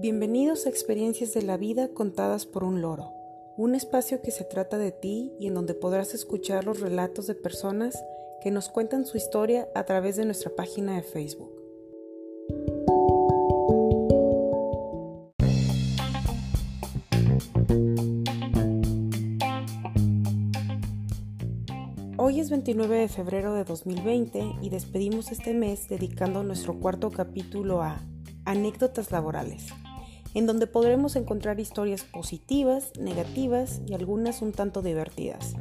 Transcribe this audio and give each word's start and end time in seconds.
Bienvenidos 0.00 0.64
a 0.64 0.68
Experiencias 0.68 1.34
de 1.34 1.42
la 1.42 1.56
Vida 1.56 1.88
contadas 1.88 2.46
por 2.46 2.62
un 2.62 2.80
loro, 2.80 3.10
un 3.56 3.74
espacio 3.74 4.22
que 4.22 4.30
se 4.30 4.44
trata 4.44 4.78
de 4.78 4.92
ti 4.92 5.32
y 5.40 5.48
en 5.48 5.54
donde 5.54 5.74
podrás 5.74 6.14
escuchar 6.14 6.64
los 6.64 6.78
relatos 6.78 7.26
de 7.26 7.34
personas 7.34 8.00
que 8.40 8.52
nos 8.52 8.68
cuentan 8.68 9.06
su 9.06 9.16
historia 9.16 9.66
a 9.74 9.82
través 9.86 10.14
de 10.14 10.24
nuestra 10.24 10.54
página 10.54 10.94
de 10.94 11.02
Facebook. 11.02 11.50
Hoy 22.18 22.38
es 22.38 22.50
29 22.50 22.98
de 22.98 23.08
febrero 23.08 23.52
de 23.52 23.64
2020 23.64 24.58
y 24.62 24.70
despedimos 24.70 25.32
este 25.32 25.54
mes 25.54 25.88
dedicando 25.88 26.44
nuestro 26.44 26.78
cuarto 26.78 27.10
capítulo 27.10 27.82
a 27.82 28.00
anécdotas 28.44 29.10
laborales, 29.10 29.66
en 30.38 30.46
donde 30.46 30.68
podremos 30.68 31.16
encontrar 31.16 31.58
historias 31.58 32.04
positivas, 32.04 32.92
negativas 32.96 33.80
y 33.88 33.94
algunas 33.94 34.40
un 34.40 34.52
tanto 34.52 34.82
divertidas. 34.82 35.56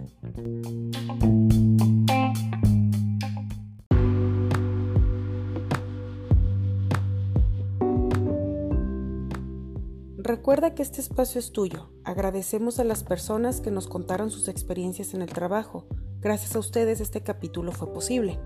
Recuerda 10.19 10.75
que 10.75 10.83
este 10.83 11.01
espacio 11.01 11.39
es 11.39 11.51
tuyo. 11.51 11.89
Agradecemos 12.03 12.79
a 12.79 12.83
las 12.83 13.03
personas 13.03 13.61
que 13.61 13.71
nos 13.71 13.87
contaron 13.87 14.29
sus 14.29 14.47
experiencias 14.47 15.15
en 15.15 15.23
el 15.23 15.29
trabajo. 15.29 15.87
Gracias 16.19 16.55
a 16.55 16.59
ustedes 16.59 17.01
este 17.01 17.23
capítulo 17.23 17.71
fue 17.71 17.91
posible. 17.91 18.39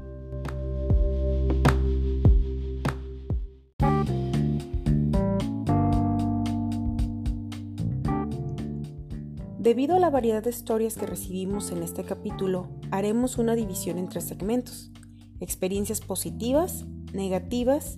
Debido 9.72 9.96
a 9.96 10.00
la 10.00 10.10
variedad 10.10 10.44
de 10.44 10.50
historias 10.50 10.98
que 10.98 11.06
recibimos 11.06 11.72
en 11.72 11.82
este 11.82 12.04
capítulo, 12.04 12.68
haremos 12.92 13.38
una 13.38 13.56
división 13.56 14.00
en 14.00 14.10
tres 14.10 14.26
segmentos. 14.26 14.92
Experiencias 15.40 16.02
positivas, 16.02 16.84
negativas 17.14 17.98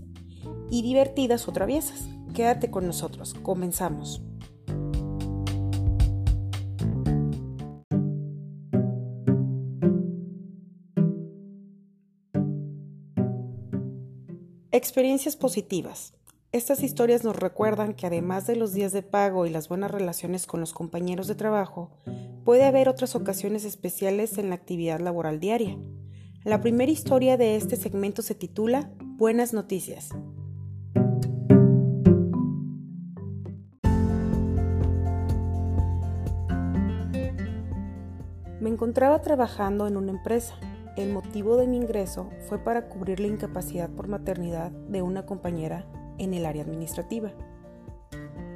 y 0.70 0.84
divertidas 0.84 1.48
o 1.48 1.52
traviesas. 1.52 2.08
Quédate 2.36 2.70
con 2.70 2.86
nosotros, 2.86 3.34
comenzamos. 3.42 4.22
Experiencias 14.72 15.36
positivas. 15.36 16.14
Estas 16.54 16.84
historias 16.84 17.24
nos 17.24 17.36
recuerdan 17.36 17.96
que 17.96 18.06
además 18.06 18.46
de 18.46 18.56
los 18.56 18.74
días 18.74 18.92
de 18.92 19.02
pago 19.02 19.48
y 19.48 19.50
las 19.50 19.70
buenas 19.70 19.90
relaciones 19.90 20.46
con 20.46 20.60
los 20.60 20.72
compañeros 20.72 21.28
de 21.28 21.34
trabajo, 21.34 21.90
puede 22.46 22.66
haber 22.66 22.90
otras 22.90 23.16
ocasiones 23.16 23.66
especiales 23.66 24.38
en 24.38 24.50
la 24.50 24.56
actividad 24.56 25.00
laboral 25.00 25.40
diaria. 25.40 25.76
La 26.44 26.62
primera 26.62 26.92
historia 26.92 27.38
de 27.38 27.56
este 27.56 27.76
segmento 27.76 28.22
se 28.22 28.36
titula 28.36 28.92
Buenas 29.00 29.52
noticias. 29.52 30.10
Me 38.62 38.70
encontraba 38.70 39.24
trabajando 39.24 39.88
en 39.88 39.98
una 39.98 40.12
empresa. 40.12 40.54
El 40.98 41.14
motivo 41.14 41.58
de 41.58 41.66
mi 41.66 41.78
ingreso 41.78 42.30
fue 42.48 42.60
para 42.60 42.90
cubrir 42.90 43.20
la 43.20 43.26
incapacidad 43.26 43.90
por 43.90 44.08
maternidad 44.08 44.70
de 44.70 45.02
una 45.02 45.26
compañera 45.26 45.88
en 46.18 46.34
el 46.34 46.46
área 46.46 46.64
administrativa. 46.64 47.32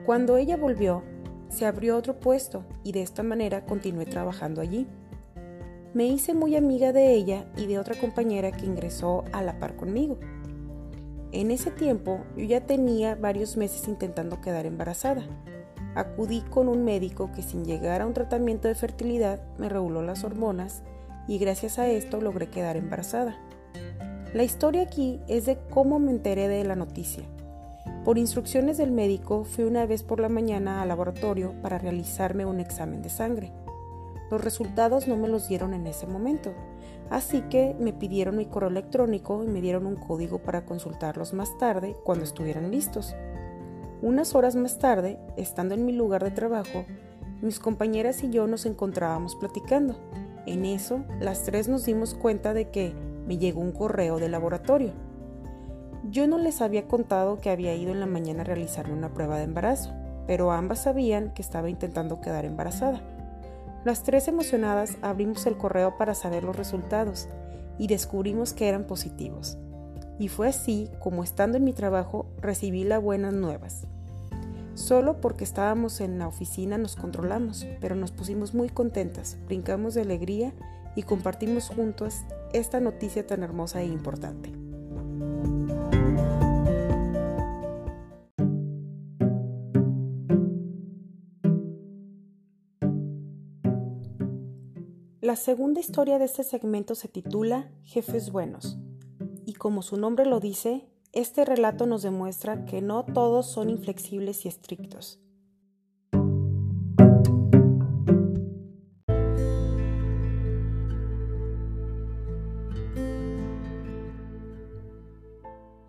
Cuando 0.05 0.37
ella 0.37 0.57
volvió, 0.57 1.03
se 1.49 1.65
abrió 1.65 1.97
otro 1.97 2.19
puesto 2.19 2.63
y 2.83 2.91
de 2.91 3.01
esta 3.01 3.23
manera 3.23 3.65
continué 3.65 4.05
trabajando 4.05 4.61
allí. 4.61 4.87
Me 5.93 6.05
hice 6.05 6.33
muy 6.33 6.55
amiga 6.55 6.93
de 6.93 7.13
ella 7.13 7.45
y 7.57 7.65
de 7.65 7.79
otra 7.79 7.95
compañera 7.95 8.51
que 8.51 8.65
ingresó 8.65 9.23
a 9.31 9.41
la 9.41 9.59
par 9.59 9.75
conmigo. 9.75 10.17
En 11.31 11.51
ese 11.51 11.71
tiempo 11.71 12.21
yo 12.35 12.45
ya 12.45 12.65
tenía 12.65 13.15
varios 13.15 13.57
meses 13.57 13.87
intentando 13.87 14.39
quedar 14.41 14.65
embarazada. 14.65 15.23
Acudí 15.95 16.41
con 16.41 16.69
un 16.69 16.85
médico 16.85 17.31
que 17.33 17.41
sin 17.41 17.65
llegar 17.65 18.01
a 18.01 18.05
un 18.05 18.13
tratamiento 18.13 18.67
de 18.67 18.75
fertilidad 18.75 19.41
me 19.57 19.69
reguló 19.69 20.01
las 20.01 20.23
hormonas 20.23 20.83
y 21.27 21.37
gracias 21.39 21.79
a 21.79 21.87
esto 21.87 22.21
logré 22.21 22.49
quedar 22.49 22.77
embarazada. 22.77 23.37
La 24.33 24.43
historia 24.43 24.83
aquí 24.83 25.19
es 25.27 25.45
de 25.45 25.57
cómo 25.69 25.99
me 25.99 26.11
enteré 26.11 26.47
de 26.47 26.63
la 26.63 26.75
noticia. 26.75 27.23
Por 28.03 28.17
instrucciones 28.17 28.77
del 28.77 28.91
médico 28.91 29.43
fui 29.43 29.65
una 29.65 29.85
vez 29.85 30.03
por 30.03 30.19
la 30.19 30.29
mañana 30.29 30.81
al 30.81 30.87
laboratorio 30.87 31.53
para 31.61 31.77
realizarme 31.77 32.45
un 32.45 32.59
examen 32.59 33.01
de 33.01 33.09
sangre. 33.09 33.51
Los 34.31 34.43
resultados 34.43 35.07
no 35.07 35.17
me 35.17 35.27
los 35.27 35.47
dieron 35.47 35.73
en 35.73 35.87
ese 35.87 36.07
momento, 36.07 36.53
así 37.09 37.41
que 37.49 37.75
me 37.79 37.93
pidieron 37.93 38.37
mi 38.37 38.45
correo 38.45 38.69
electrónico 38.69 39.43
y 39.43 39.47
me 39.47 39.61
dieron 39.61 39.85
un 39.85 39.95
código 39.95 40.39
para 40.39 40.65
consultarlos 40.65 41.33
más 41.33 41.57
tarde 41.57 41.95
cuando 42.03 42.23
estuvieran 42.23 42.71
listos. 42.71 43.15
Unas 44.01 44.35
horas 44.35 44.55
más 44.55 44.79
tarde, 44.79 45.19
estando 45.37 45.73
en 45.73 45.85
mi 45.85 45.91
lugar 45.91 46.23
de 46.23 46.31
trabajo, 46.31 46.85
mis 47.41 47.59
compañeras 47.59 48.23
y 48.23 48.29
yo 48.29 48.47
nos 48.47 48.65
encontrábamos 48.65 49.35
platicando. 49.35 49.95
En 50.45 50.65
eso, 50.65 51.03
las 51.19 51.43
tres 51.43 51.67
nos 51.67 51.85
dimos 51.85 52.13
cuenta 52.13 52.53
de 52.53 52.69
que 52.69 52.93
me 53.27 53.37
llegó 53.37 53.61
un 53.61 53.71
correo 53.71 54.17
del 54.17 54.31
laboratorio. 54.31 54.93
Yo 56.09 56.27
no 56.27 56.37
les 56.37 56.61
había 56.61 56.87
contado 56.87 57.39
que 57.39 57.49
había 57.49 57.75
ido 57.75 57.91
en 57.91 57.99
la 57.99 58.05
mañana 58.05 58.41
a 58.41 58.45
realizarme 58.45 58.93
una 58.93 59.13
prueba 59.13 59.37
de 59.37 59.43
embarazo, 59.43 59.93
pero 60.25 60.51
ambas 60.51 60.83
sabían 60.83 61.33
que 61.33 61.41
estaba 61.41 61.69
intentando 61.69 62.21
quedar 62.21 62.45
embarazada. 62.45 63.01
Las 63.83 64.03
tres 64.03 64.27
emocionadas 64.27 64.97
abrimos 65.01 65.45
el 65.45 65.57
correo 65.57 65.97
para 65.97 66.13
saber 66.13 66.43
los 66.43 66.55
resultados 66.55 67.27
y 67.77 67.87
descubrimos 67.87 68.53
que 68.53 68.67
eran 68.67 68.85
positivos. 68.85 69.57
Y 70.19 70.29
fue 70.29 70.47
así 70.49 70.89
como 70.99 71.23
estando 71.23 71.57
en 71.57 71.63
mi 71.63 71.73
trabajo 71.73 72.25
recibí 72.41 72.83
las 72.83 73.01
buenas 73.01 73.33
nuevas. 73.33 73.87
Solo 74.73 75.21
porque 75.21 75.43
estábamos 75.43 76.01
en 76.01 76.19
la 76.19 76.27
oficina 76.27 76.77
nos 76.77 76.95
controlamos, 76.95 77.65
pero 77.81 77.95
nos 77.95 78.11
pusimos 78.11 78.53
muy 78.53 78.69
contentas, 78.69 79.37
brincamos 79.47 79.93
de 79.93 80.01
alegría 80.01 80.53
y 80.95 81.03
compartimos 81.03 81.69
juntos 81.69 82.21
esta 82.53 82.79
noticia 82.79 83.25
tan 83.25 83.43
hermosa 83.43 83.81
e 83.81 83.85
importante. 83.85 84.66
La 95.27 95.35
segunda 95.35 95.81
historia 95.81 96.19
de 96.19 96.23
este 96.23 96.45
segmento 96.45 96.95
se 96.95 97.09
titula 97.09 97.69
Jefes 97.83 98.31
Buenos, 98.31 98.77
y 99.45 99.55
como 99.55 99.81
su 99.81 99.97
nombre 99.97 100.25
lo 100.25 100.39
dice, 100.39 100.87
este 101.11 101.43
relato 101.43 101.85
nos 101.85 102.01
demuestra 102.01 102.63
que 102.63 102.81
no 102.81 103.03
todos 103.03 103.45
son 103.45 103.69
inflexibles 103.69 104.45
y 104.45 104.47
estrictos. 104.47 105.19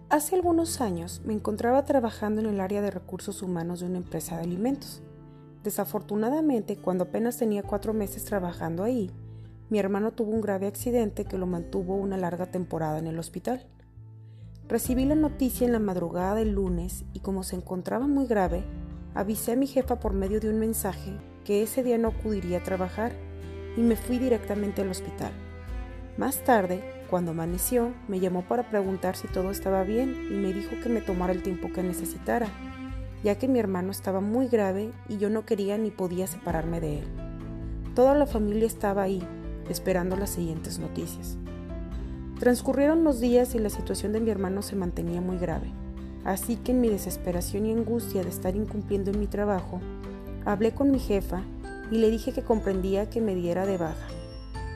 Hace 0.09 0.35
algunos 0.35 0.81
años 0.81 1.23
me 1.25 1.33
encontraba 1.33 1.85
trabajando 1.85 2.41
en 2.41 2.49
el 2.49 2.61
área 2.61 2.83
de 2.83 2.91
recursos 2.91 3.41
humanos 3.43 3.79
de 3.79 3.87
una 3.87 3.99
empresa 3.99 4.35
de 4.35 4.43
alimentos. 4.43 5.01
Desafortunadamente, 5.63 6.77
cuando 6.77 7.05
apenas 7.05 7.37
tenía 7.37 7.63
cuatro 7.63 7.95
meses 7.95 8.25
trabajando 8.25 8.83
ahí, 8.83 9.13
mi 9.71 9.79
hermano 9.79 10.13
tuvo 10.13 10.31
un 10.31 10.41
grave 10.41 10.67
accidente 10.67 11.25
que 11.25 11.37
lo 11.37 11.47
mantuvo 11.47 11.97
una 11.97 12.17
larga 12.17 12.47
temporada 12.47 12.99
en 12.99 13.07
el 13.07 13.19
hospital. 13.19 13.67
Recibí 14.67 15.05
la 15.05 15.15
noticia 15.15 15.67
en 15.67 15.73
la 15.73 15.79
madrugada 15.79 16.35
del 16.35 16.53
lunes 16.53 17.05
y 17.13 17.21
como 17.21 17.43
se 17.43 17.57
encontraba 17.57 18.07
muy 18.07 18.27
grave, 18.27 18.65
avisé 19.15 19.53
a 19.53 19.57
mi 19.57 19.67
jefa 19.67 20.01
por 20.01 20.13
medio 20.13 20.41
de 20.41 20.49
un 20.51 20.59
mensaje 20.59 21.13
que 21.45 21.63
ese 21.63 21.83
día 21.83 21.99
no 21.99 22.09
acudiría 22.09 22.59
a 22.59 22.63
trabajar 22.63 23.13
y 23.77 23.83
me 23.83 23.97
fui 23.97 24.19
directamente 24.19 24.83
al 24.83 24.91
hospital. 24.91 25.33
Más 26.17 26.43
tarde, 26.45 26.83
cuando 27.11 27.31
amaneció, 27.31 27.93
me 28.09 28.21
llamó 28.21 28.43
para 28.43 28.69
preguntar 28.71 29.17
si 29.17 29.29
todo 29.29 29.51
estaba 29.51 29.83
bien 29.85 30.29
y 30.31 30.35
me 30.35 30.53
dijo 30.53 30.77
que 30.83 30.89
me 30.89 31.01
tomara 31.01 31.33
el 31.33 31.43
tiempo 31.43 31.73
que 31.73 31.83
necesitara, 31.83 32.49
ya 33.23 33.39
que 33.39 33.49
mi 33.49 33.59
hermano 33.59 33.91
estaba 33.91 34.21
muy 34.21 34.49
grave 34.49 34.93
y 35.09 35.19
yo 35.19 35.31
no 35.31 35.45
quería 35.45 35.79
ni 35.79 35.91
podía 35.91 36.27
separarme 36.27 36.81
de 36.81 36.99
él. 37.01 37.05
Toda 37.95 38.15
la 38.15 38.27
familia 38.27 38.67
estaba 38.67 39.03
ahí, 39.03 39.23
esperando 39.69 40.17
las 40.17 40.31
siguientes 40.31 40.79
noticias. 40.79 41.37
Transcurrieron 42.39 43.03
los 43.03 43.21
días 43.21 43.55
y 43.55 43.59
la 43.59 43.71
situación 43.71 44.13
de 44.13 44.21
mi 44.21 44.31
hermano 44.31 44.63
se 44.63 44.77
mantenía 44.77 45.21
muy 45.21 45.39
grave, 45.39 45.73
así 46.25 46.57
que 46.57 46.73
en 46.73 46.81
mi 46.81 46.89
desesperación 46.89 47.67
y 47.67 47.73
angustia 47.73 48.23
de 48.23 48.29
estar 48.29 48.55
incumpliendo 48.55 49.11
en 49.11 49.19
mi 49.19 49.27
trabajo, 49.27 49.81
hablé 50.45 50.73
con 50.73 50.91
mi 50.91 50.99
jefa 50.99 51.43
y 51.91 51.99
le 51.99 52.11
dije 52.11 52.33
que 52.33 52.43
comprendía 52.43 53.11
que 53.11 53.21
me 53.21 53.35
diera 53.35 53.67
de 53.67 53.77
baja, 53.77 54.07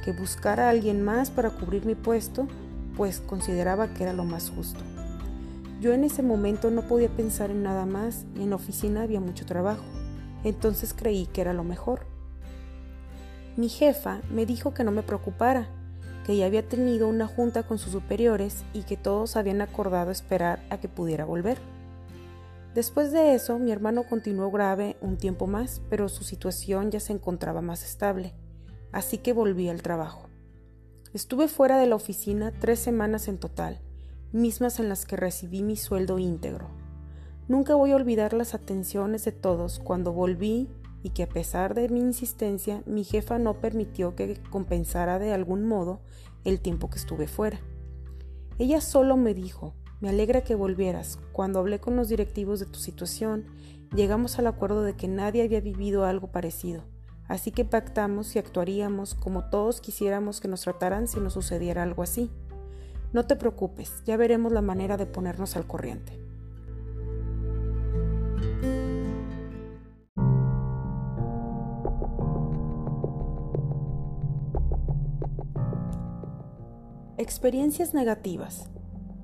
que 0.05 0.12
buscara 0.12 0.67
a 0.67 0.71
alguien 0.71 1.03
más 1.03 1.31
para 1.31 1.50
cubrir 1.50 1.87
mi 1.87 1.94
puesto, 1.94 2.49
pues 2.97 3.21
consideraba 3.21 3.94
que 3.94 4.03
era 4.03 4.12
lo 4.12 4.25
más 4.25 4.50
justo. 4.50 4.81
Yo 5.81 5.93
en 5.93 6.05
ese 6.05 6.23
momento 6.23 6.71
no 6.71 6.83
podía 6.83 7.09
pensar 7.09 7.50
en 7.50 7.62
nada 7.62 7.87
más 7.87 8.25
y 8.37 8.43
en 8.43 8.50
la 8.50 8.56
oficina 8.56 9.03
había 9.03 9.21
mucho 9.21 9.47
trabajo, 9.47 9.85
entonces 10.44 10.94
creí 10.94 11.27
que 11.27 11.41
era 11.41 11.53
lo 11.53 11.65
mejor. 11.65 12.12
Mi 13.56 13.69
jefa 13.69 14.22
me 14.31 14.46
dijo 14.46 14.72
que 14.72 14.84
no 14.84 14.93
me 14.93 15.02
preocupara, 15.02 15.69
que 16.25 16.37
ya 16.37 16.46
había 16.46 16.66
tenido 16.66 17.08
una 17.08 17.26
junta 17.26 17.64
con 17.64 17.78
sus 17.78 17.93
superiores 17.93 18.64
y 18.72 18.82
que 18.84 18.96
todos 18.96 19.37
habían 19.37 19.60
acordado 19.60 20.10
esperar 20.10 20.64
a 20.70 20.78
que 20.78 20.88
pudiera 20.88 21.25
volver. 21.25 21.58
Después 22.75 23.12
de 23.12 23.34
eso, 23.34 23.58
mi 23.58 23.70
hermano 23.70 24.04
continuó 24.04 24.50
grave 24.50 24.96
un 25.02 25.19
tiempo 25.19 25.46
más, 25.46 25.82
pero 25.90 26.08
su 26.08 26.25
situación 26.25 26.90
ya 26.90 27.00
se 27.00 27.12
encontraba 27.12 27.60
más 27.60 27.84
estable, 27.84 28.32
así 28.93 29.19
que 29.19 29.34
volví 29.34 29.69
al 29.69 29.82
trabajo. 29.82 30.31
Estuve 31.12 31.48
fuera 31.48 31.78
de 31.78 31.87
la 31.87 31.96
oficina 31.96 32.52
tres 32.58 32.78
semanas 32.78 33.28
en 33.28 33.37
total, 33.37 33.81
mismas 34.32 34.81
en 34.81 34.88
las 34.88 35.05
que 35.05 35.16
recibí 35.16 35.62
mi 35.62 35.76
sueldo 35.76 36.19
íntegro. 36.19 36.69
Nunca 37.48 37.75
voy 37.75 37.93
a 37.93 37.96
olvidar 37.96 38.32
las 38.32 38.55
atenciones 38.55 39.26
de 39.26 39.32
todos 39.32 39.78
cuando 39.78 40.12
volví 40.14 40.70
y 41.02 41.10
que 41.10 41.25
a 41.25 41.28
pesar 41.28 41.75
de 41.75 41.88
mi 41.88 42.00
insistencia, 42.00 42.82
mi 42.87 43.04
jefa 43.04 43.38
no 43.38 43.60
permitió 43.60 44.14
que 44.14 44.40
compensara 44.50 45.19
de 45.19 45.32
algún 45.32 45.66
modo 45.66 46.00
el 46.44 46.60
tiempo 46.60 46.90
que 46.90 46.99
estuve 46.99 47.26
fuera. 47.26 47.60
Ella 48.58 48.81
solo 48.81 49.16
me 49.16 49.34
dijo, 49.34 49.75
me 50.00 50.08
alegra 50.08 50.43
que 50.43 50.54
volvieras. 50.54 51.19
Cuando 51.32 51.58
hablé 51.58 51.81
con 51.81 51.96
los 51.96 52.08
directivos 52.08 52.60
de 52.60 52.66
tu 52.66 52.78
situación, 52.78 53.46
llegamos 53.94 54.38
al 54.38 54.46
acuerdo 54.46 54.82
de 54.82 54.94
que 54.94 55.08
nadie 55.08 55.43
había 55.43 55.60
vivido 55.60 56.04
algo 56.04 56.28
parecido, 56.28 56.84
así 57.28 57.50
que 57.50 57.64
pactamos 57.64 58.34
y 58.34 58.38
actuaríamos 58.38 59.14
como 59.14 59.44
todos 59.48 59.81
quisiéramos 59.81 60.40
que 60.40 60.48
nos 60.48 60.62
trataran 60.62 61.08
si 61.08 61.20
nos 61.20 61.34
sucediera 61.34 61.82
algo 61.82 62.02
así. 62.02 62.31
No 63.12 63.26
te 63.26 63.37
preocupes, 63.37 64.02
ya 64.05 64.16
veremos 64.16 64.52
la 64.52 64.62
manera 64.62 64.96
de 64.96 65.06
ponernos 65.06 65.56
al 65.56 65.66
corriente. 65.66 66.19
Experiencias 77.22 77.94
negativas. 77.94 78.69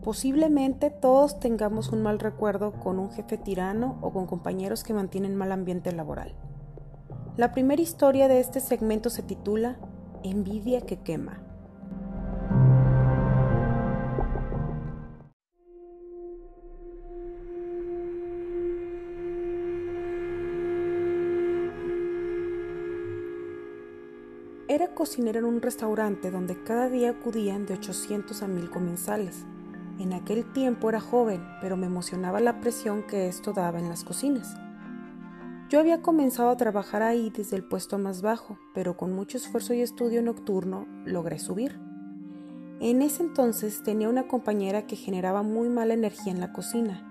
Posiblemente 0.04 0.88
todos 0.88 1.40
tengamos 1.40 1.90
un 1.90 2.00
mal 2.00 2.20
recuerdo 2.20 2.70
con 2.70 3.00
un 3.00 3.10
jefe 3.10 3.38
tirano 3.38 3.98
o 4.02 4.12
con 4.12 4.28
compañeros 4.28 4.84
que 4.84 4.94
mantienen 4.94 5.34
mal 5.34 5.50
ambiente 5.50 5.90
laboral. 5.90 6.32
La 7.36 7.50
primera 7.50 7.82
historia 7.82 8.28
de 8.28 8.38
este 8.38 8.60
segmento 8.60 9.10
se 9.10 9.24
titula 9.24 9.80
Envidia 10.22 10.82
que 10.82 11.00
quema. 11.00 11.42
Cocinera 24.98 25.38
en 25.38 25.44
un 25.44 25.62
restaurante 25.62 26.32
donde 26.32 26.60
cada 26.64 26.88
día 26.88 27.10
acudían 27.10 27.66
de 27.66 27.74
800 27.74 28.42
a 28.42 28.48
1000 28.48 28.68
comensales. 28.68 29.46
En 30.00 30.12
aquel 30.12 30.52
tiempo 30.52 30.88
era 30.88 31.00
joven, 31.00 31.40
pero 31.60 31.76
me 31.76 31.86
emocionaba 31.86 32.40
la 32.40 32.60
presión 32.60 33.04
que 33.06 33.28
esto 33.28 33.52
daba 33.52 33.78
en 33.78 33.88
las 33.88 34.02
cocinas. 34.02 34.56
Yo 35.68 35.78
había 35.78 36.02
comenzado 36.02 36.48
a 36.48 36.56
trabajar 36.56 37.02
ahí 37.02 37.30
desde 37.30 37.54
el 37.54 37.62
puesto 37.62 37.96
más 37.96 38.22
bajo, 38.22 38.58
pero 38.74 38.96
con 38.96 39.12
mucho 39.12 39.36
esfuerzo 39.36 39.72
y 39.72 39.82
estudio 39.82 40.20
nocturno 40.20 40.88
logré 41.04 41.38
subir. 41.38 41.78
En 42.80 43.00
ese 43.00 43.22
entonces 43.22 43.84
tenía 43.84 44.08
una 44.08 44.26
compañera 44.26 44.88
que 44.88 44.96
generaba 44.96 45.44
muy 45.44 45.68
mala 45.68 45.94
energía 45.94 46.32
en 46.32 46.40
la 46.40 46.52
cocina. 46.52 47.04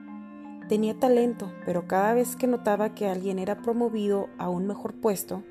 Tenía 0.68 1.00
talento, 1.00 1.54
pero 1.66 1.88
cada 1.88 2.14
vez 2.14 2.36
que 2.36 2.48
notaba 2.48 2.94
que 2.94 3.08
alguien 3.08 3.40
era 3.40 3.62
promovido 3.62 4.28
a 4.38 4.50
un 4.50 4.68
mejor 4.68 4.94
puesto, 4.96 5.44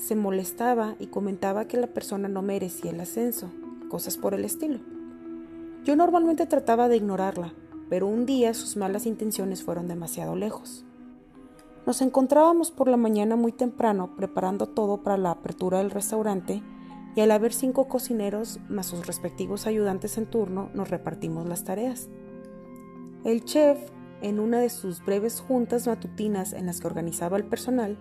se 0.00 0.16
molestaba 0.16 0.96
y 0.98 1.08
comentaba 1.08 1.66
que 1.66 1.76
la 1.76 1.86
persona 1.86 2.26
no 2.26 2.40
merecía 2.40 2.90
el 2.90 3.00
ascenso, 3.00 3.50
cosas 3.90 4.16
por 4.16 4.32
el 4.32 4.46
estilo. 4.46 4.78
Yo 5.84 5.94
normalmente 5.94 6.46
trataba 6.46 6.88
de 6.88 6.96
ignorarla, 6.96 7.52
pero 7.90 8.06
un 8.06 8.24
día 8.24 8.54
sus 8.54 8.76
malas 8.76 9.04
intenciones 9.04 9.62
fueron 9.62 9.88
demasiado 9.88 10.36
lejos. 10.36 10.86
Nos 11.86 12.00
encontrábamos 12.00 12.70
por 12.70 12.88
la 12.88 12.96
mañana 12.96 13.36
muy 13.36 13.52
temprano 13.52 14.16
preparando 14.16 14.66
todo 14.66 15.02
para 15.02 15.18
la 15.18 15.32
apertura 15.32 15.78
del 15.78 15.90
restaurante 15.90 16.62
y 17.14 17.20
al 17.20 17.30
haber 17.30 17.52
cinco 17.52 17.88
cocineros 17.88 18.58
más 18.68 18.86
sus 18.86 19.06
respectivos 19.06 19.66
ayudantes 19.66 20.16
en 20.16 20.26
turno 20.26 20.70
nos 20.72 20.88
repartimos 20.88 21.46
las 21.46 21.64
tareas. 21.64 22.08
El 23.24 23.44
chef, 23.44 23.78
en 24.22 24.40
una 24.40 24.60
de 24.60 24.70
sus 24.70 25.04
breves 25.04 25.40
juntas 25.40 25.86
matutinas 25.86 26.54
en 26.54 26.66
las 26.66 26.80
que 26.80 26.86
organizaba 26.86 27.36
el 27.36 27.44
personal, 27.44 27.98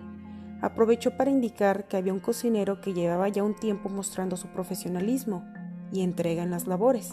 aprovechó 0.62 1.16
para 1.18 1.32
indicar 1.32 1.88
que 1.88 1.98
había 1.98 2.14
un 2.14 2.20
cocinero 2.20 2.82
que 2.82 2.94
llevaba 2.94 3.30
ya 3.30 3.44
un 3.44 3.56
tiempo 3.56 3.90
mostrando 3.90 4.38
su 4.38 4.48
profesionalismo 4.48 5.46
y 5.92 6.02
entrega 6.02 6.44
en 6.44 6.52
las 6.52 6.68
labores 6.68 7.12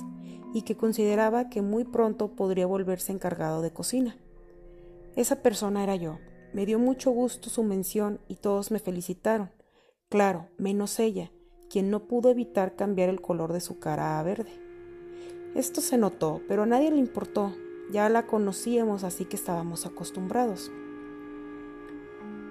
y 0.52 0.62
que 0.62 0.76
consideraba 0.76 1.48
que 1.48 1.62
muy 1.62 1.84
pronto 1.84 2.34
podría 2.34 2.66
volverse 2.66 3.12
encargado 3.12 3.62
de 3.62 3.72
cocina. 3.72 4.16
Esa 5.14 5.42
persona 5.42 5.82
era 5.82 5.96
yo. 5.96 6.18
Me 6.52 6.66
dio 6.66 6.78
mucho 6.78 7.10
gusto 7.10 7.50
su 7.50 7.62
mención 7.62 8.20
y 8.28 8.36
todos 8.36 8.70
me 8.70 8.78
felicitaron. 8.78 9.50
Claro, 10.08 10.48
menos 10.58 10.98
ella, 10.98 11.32
quien 11.68 11.90
no 11.90 12.06
pudo 12.06 12.30
evitar 12.30 12.76
cambiar 12.76 13.08
el 13.08 13.20
color 13.20 13.52
de 13.52 13.60
su 13.60 13.78
cara 13.78 14.18
a 14.18 14.22
verde. 14.22 14.52
Esto 15.54 15.80
se 15.80 15.98
notó, 15.98 16.42
pero 16.48 16.62
a 16.62 16.66
nadie 16.66 16.90
le 16.90 16.98
importó. 16.98 17.54
Ya 17.90 18.08
la 18.08 18.26
conocíamos, 18.26 19.04
así 19.04 19.24
que 19.24 19.36
estábamos 19.36 19.86
acostumbrados. 19.86 20.70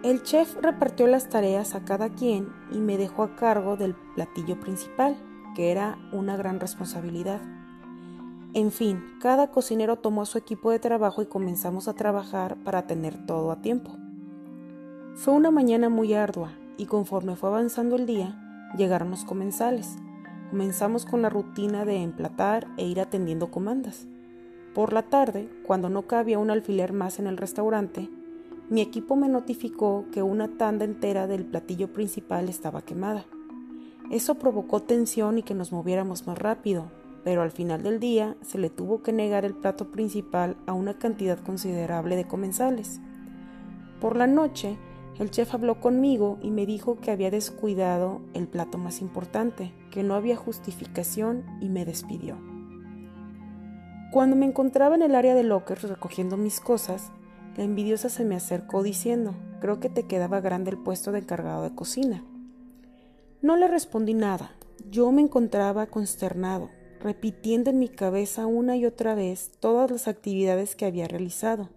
El 0.05 0.21
chef 0.21 0.55
repartió 0.61 1.07
las 1.07 1.29
tareas 1.29 1.73
a 1.73 1.83
cada 1.83 2.09
quien 2.09 2.49
y 2.71 2.77
me 2.77 2.95
dejó 2.95 3.23
a 3.23 3.35
cargo 3.35 3.75
del 3.75 3.95
platillo 4.13 4.59
principal, 4.59 5.17
que 5.55 5.71
era 5.71 5.97
una 6.11 6.37
gran 6.37 6.59
responsabilidad. 6.59 7.41
En 8.53 8.71
fin, 8.71 9.03
cada 9.19 9.49
cocinero 9.49 9.95
tomó 9.95 10.27
su 10.27 10.37
equipo 10.37 10.69
de 10.69 10.77
trabajo 10.77 11.23
y 11.23 11.25
comenzamos 11.25 11.87
a 11.87 11.95
trabajar 11.95 12.55
para 12.57 12.85
tener 12.85 13.25
todo 13.25 13.49
a 13.49 13.63
tiempo. 13.63 13.97
Fue 15.15 15.33
una 15.33 15.49
mañana 15.49 15.89
muy 15.89 16.13
ardua 16.13 16.51
y 16.77 16.85
conforme 16.85 17.35
fue 17.35 17.49
avanzando 17.49 17.95
el 17.95 18.05
día, 18.05 18.69
llegaron 18.77 19.09
los 19.09 19.25
comensales. 19.25 19.95
Comenzamos 20.51 21.07
con 21.07 21.23
la 21.23 21.29
rutina 21.29 21.83
de 21.83 21.95
emplatar 21.95 22.67
e 22.77 22.85
ir 22.85 23.01
atendiendo 23.01 23.49
comandas. 23.49 24.05
Por 24.75 24.93
la 24.93 25.01
tarde, 25.01 25.49
cuando 25.65 25.89
no 25.89 26.03
cabía 26.03 26.37
un 26.37 26.51
alfiler 26.51 26.93
más 26.93 27.17
en 27.17 27.25
el 27.25 27.37
restaurante, 27.37 28.07
mi 28.69 28.81
equipo 28.81 29.15
me 29.15 29.29
notificó 29.29 30.05
que 30.11 30.23
una 30.23 30.57
tanda 30.57 30.85
entera 30.85 31.27
del 31.27 31.45
platillo 31.45 31.93
principal 31.93 32.49
estaba 32.49 32.81
quemada. 32.81 33.25
Eso 34.09 34.35
provocó 34.35 34.81
tensión 34.81 35.37
y 35.37 35.43
que 35.43 35.53
nos 35.53 35.71
moviéramos 35.71 36.25
más 36.25 36.37
rápido, 36.37 36.85
pero 37.23 37.43
al 37.43 37.51
final 37.51 37.83
del 37.83 37.99
día 37.99 38.35
se 38.41 38.57
le 38.57 38.69
tuvo 38.71 39.03
que 39.03 39.13
negar 39.13 39.45
el 39.45 39.53
plato 39.53 39.91
principal 39.91 40.57
a 40.65 40.73
una 40.73 40.97
cantidad 40.97 41.39
considerable 41.39 42.15
de 42.15 42.25
comensales. 42.25 43.01
Por 44.01 44.15
la 44.15 44.27
noche, 44.27 44.77
el 45.19 45.31
chef 45.31 45.53
habló 45.53 45.79
conmigo 45.79 46.39
y 46.41 46.49
me 46.49 46.65
dijo 46.65 46.97
que 46.97 47.11
había 47.11 47.31
descuidado 47.31 48.21
el 48.33 48.47
plato 48.47 48.77
más 48.77 48.99
importante, 48.99 49.73
que 49.91 50.03
no 50.03 50.15
había 50.15 50.35
justificación 50.35 51.45
y 51.61 51.69
me 51.69 51.85
despidió. 51.85 52.35
Cuando 54.11 54.35
me 54.35 54.45
encontraba 54.45 54.95
en 54.95 55.01
el 55.01 55.15
área 55.15 55.35
de 55.35 55.43
lockers 55.43 55.83
recogiendo 55.83 56.35
mis 56.35 56.59
cosas, 56.59 57.11
la 57.55 57.63
envidiosa 57.63 58.09
se 58.09 58.25
me 58.25 58.35
acercó 58.35 58.83
diciendo, 58.83 59.35
creo 59.61 59.79
que 59.79 59.89
te 59.89 60.03
quedaba 60.03 60.41
grande 60.41 60.71
el 60.71 60.77
puesto 60.77 61.11
de 61.11 61.19
encargado 61.19 61.63
de 61.63 61.73
cocina. 61.73 62.23
No 63.41 63.55
le 63.55 63.67
respondí 63.67 64.13
nada. 64.13 64.55
Yo 64.89 65.11
me 65.11 65.21
encontraba 65.21 65.87
consternado 65.87 66.69
repitiendo 67.05 67.69
en 67.69 67.77
mi 67.77 67.87
cabeza 67.87 68.47
una 68.47 68.77
y 68.77 68.85
otra 68.87 69.13
vez 69.13 69.51
todas 69.59 69.91
las 69.91 70.07
actividades 70.07 70.75
que 70.75 70.85
había 70.85 71.07
realizado, 71.07 71.69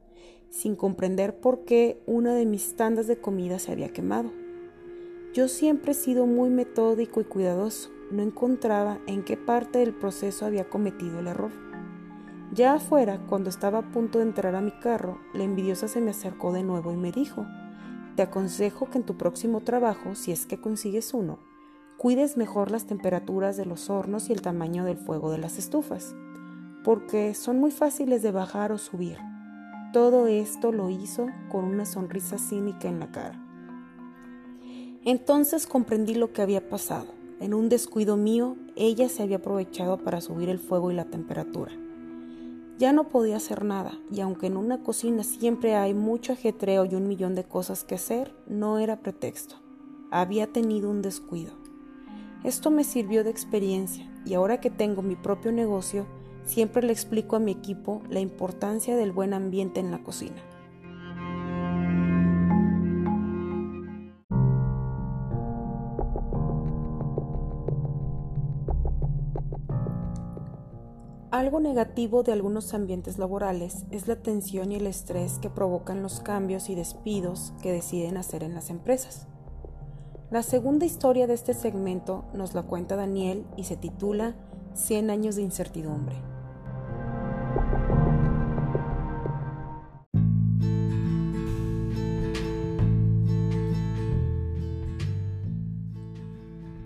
sin 0.49 0.75
comprender 0.75 1.38
por 1.38 1.66
qué 1.66 2.02
una 2.06 2.35
de 2.35 2.47
mis 2.47 2.76
tandas 2.76 3.06
de 3.06 3.20
comida 3.20 3.58
se 3.58 3.73
había 3.73 3.90
quemado. 3.90 4.32
Yo 5.35 5.49
siempre 5.49 5.92
he 5.92 5.94
sido 5.94 6.25
muy 6.25 6.49
metódico 6.49 7.20
y 7.20 7.25
cuidadoso, 7.25 7.90
no 8.11 8.23
encontraba 8.23 9.00
en 9.06 9.23
qué 9.23 9.37
parte 9.37 9.80
del 9.80 9.92
proceso 9.92 10.47
había 10.47 10.70
cometido 10.70 11.18
el 11.20 11.26
error. 11.26 11.68
Ya 12.59 12.75
afuera, 12.75 13.21
cuando 13.29 13.50
estaba 13.50 13.79
a 13.79 13.91
punto 13.93 14.19
de 14.19 14.25
entrar 14.25 14.57
a 14.57 14.61
mi 14.61 14.73
carro, 14.73 15.21
la 15.33 15.45
envidiosa 15.45 15.87
se 15.87 16.00
me 16.00 16.11
acercó 16.11 16.53
de 16.53 16.65
nuevo 16.65 16.91
y 16.93 16.97
me 16.97 17.12
dijo, 17.12 17.47
te 18.17 18.23
aconsejo 18.23 18.91
que 18.91 18.99
en 18.99 19.05
tu 19.05 19.17
próximo 19.17 19.61
trabajo, 19.61 20.17
si 20.17 20.33
es 20.33 20.45
que 20.45 20.61
consigues 20.61 21.15
uno, 21.15 21.38
cuides 21.99 22.37
mejor 22.37 22.73
las 22.73 22.85
temperaturas 22.85 23.57
de 23.57 23.65
los 23.65 23.91
hornos 23.91 24.29
y 24.29 24.33
el 24.33 24.43
tamaño 24.43 24.83
del 24.83 24.97
fuego 24.97 25.31
de 25.31 25.38
las 25.38 25.57
estufas, 25.57 26.17
porque 26.83 27.33
son 27.35 27.61
muy 27.61 27.71
fáciles 27.71 28.23
de 28.23 28.33
bajar 28.33 28.73
o 28.73 28.79
subir. 28.79 29.19
Todo 29.93 30.27
esto 30.27 30.73
lo 30.73 30.91
hizo 30.91 31.29
con 31.53 31.65
una 31.65 31.87
sonrisa 31.87 32.38
cínica 32.38 32.88
en 32.88 32.99
la 32.99 33.12
cara. 33.12 33.41
Entonces 35.05 35.69
comprendí 35.69 36.17
lo 36.17 36.33
que 36.33 36.43
había 36.43 36.69
pasado. 36.69 37.15
En 37.38 37.55
un 37.55 37.69
descuido 37.69 38.17
mío, 38.17 38.57
ella 38.75 39.09
se 39.09 39.23
había 39.23 39.37
aprovechado 39.37 39.99
para 39.99 40.21
subir 40.21 40.49
el 40.49 40.59
fuego 40.59 40.91
y 40.91 40.97
la 40.97 41.05
temperatura. 41.05 41.71
Ya 42.78 42.92
no 42.92 43.08
podía 43.08 43.38
hacer 43.38 43.64
nada, 43.64 43.99
y 44.08 44.20
aunque 44.20 44.47
en 44.47 44.56
una 44.56 44.85
cocina 44.85 45.25
siempre 45.25 45.75
hay 45.75 45.94
mucho 45.94 46.32
ajetreo 46.32 46.85
y 46.85 46.94
un 46.94 47.08
millón 47.08 47.35
de 47.35 47.42
cosas 47.42 47.82
que 47.82 47.97
hacer, 47.97 48.32
no 48.47 48.78
era 48.78 49.00
pretexto. 49.00 49.56
Había 50.12 50.47
tenido 50.47 50.88
un 50.88 51.02
descuido. 51.02 51.54
Esto 52.44 52.70
me 52.70 52.85
sirvió 52.85 53.25
de 53.25 53.30
experiencia, 53.30 54.08
y 54.25 54.35
ahora 54.35 54.61
que 54.61 54.70
tengo 54.70 55.02
mi 55.02 55.16
propio 55.16 55.50
negocio, 55.50 56.06
siempre 56.44 56.85
le 56.85 56.92
explico 56.92 57.35
a 57.35 57.40
mi 57.40 57.50
equipo 57.50 58.00
la 58.08 58.20
importancia 58.20 58.97
del 58.97 59.11
buen 59.11 59.35
ambiente 59.35 59.80
en 59.80 59.90
la 59.90 60.04
cocina. 60.04 60.40
Algo 71.38 71.61
negativo 71.61 72.25
de 72.25 72.33
algunos 72.33 72.75
ambientes 72.75 73.16
laborales 73.16 73.87
es 73.92 74.09
la 74.09 74.16
tensión 74.16 74.73
y 74.73 74.75
el 74.75 74.88
estrés 74.88 75.38
que 75.38 75.49
provocan 75.49 76.02
los 76.02 76.18
cambios 76.18 76.68
y 76.68 76.75
despidos 76.75 77.52
que 77.62 77.71
deciden 77.71 78.16
hacer 78.16 78.42
en 78.42 78.54
las 78.54 78.71
empresas. 78.71 79.28
La 80.33 80.42
segunda 80.42 80.85
historia 80.85 81.28
de 81.28 81.35
este 81.35 81.54
segmento 81.54 82.25
nos 82.35 82.54
la 82.54 82.64
cuenta 82.64 82.97
Daniel 82.97 83.47
y 83.57 83.62
se 83.62 83.76
titula 83.76 84.35
100 84.75 85.11
años 85.11 85.37
de 85.37 85.42
incertidumbre. 85.42 86.16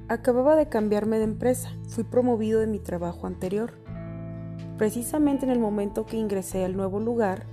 Acababa 0.08 0.56
de 0.56 0.68
cambiarme 0.68 1.16
de 1.16 1.24
empresa, 1.24 1.70
fui 1.88 2.04
promovido 2.04 2.60
de 2.60 2.66
mi 2.66 2.80
trabajo 2.80 3.26
anterior 3.26 3.81
Precisamente 4.78 5.44
en 5.44 5.50
el 5.50 5.58
momento 5.58 6.06
que 6.06 6.16
ingresé 6.16 6.64
al 6.64 6.76
nuevo 6.76 6.98
lugar, 7.00 7.46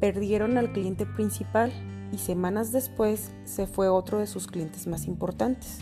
perdieron 0.00 0.58
al 0.58 0.72
cliente 0.72 1.06
principal 1.06 1.72
y 2.12 2.18
semanas 2.18 2.72
después 2.72 3.32
se 3.44 3.66
fue 3.66 3.88
otro 3.88 4.18
de 4.18 4.26
sus 4.26 4.46
clientes 4.46 4.86
más 4.86 5.06
importantes. 5.06 5.80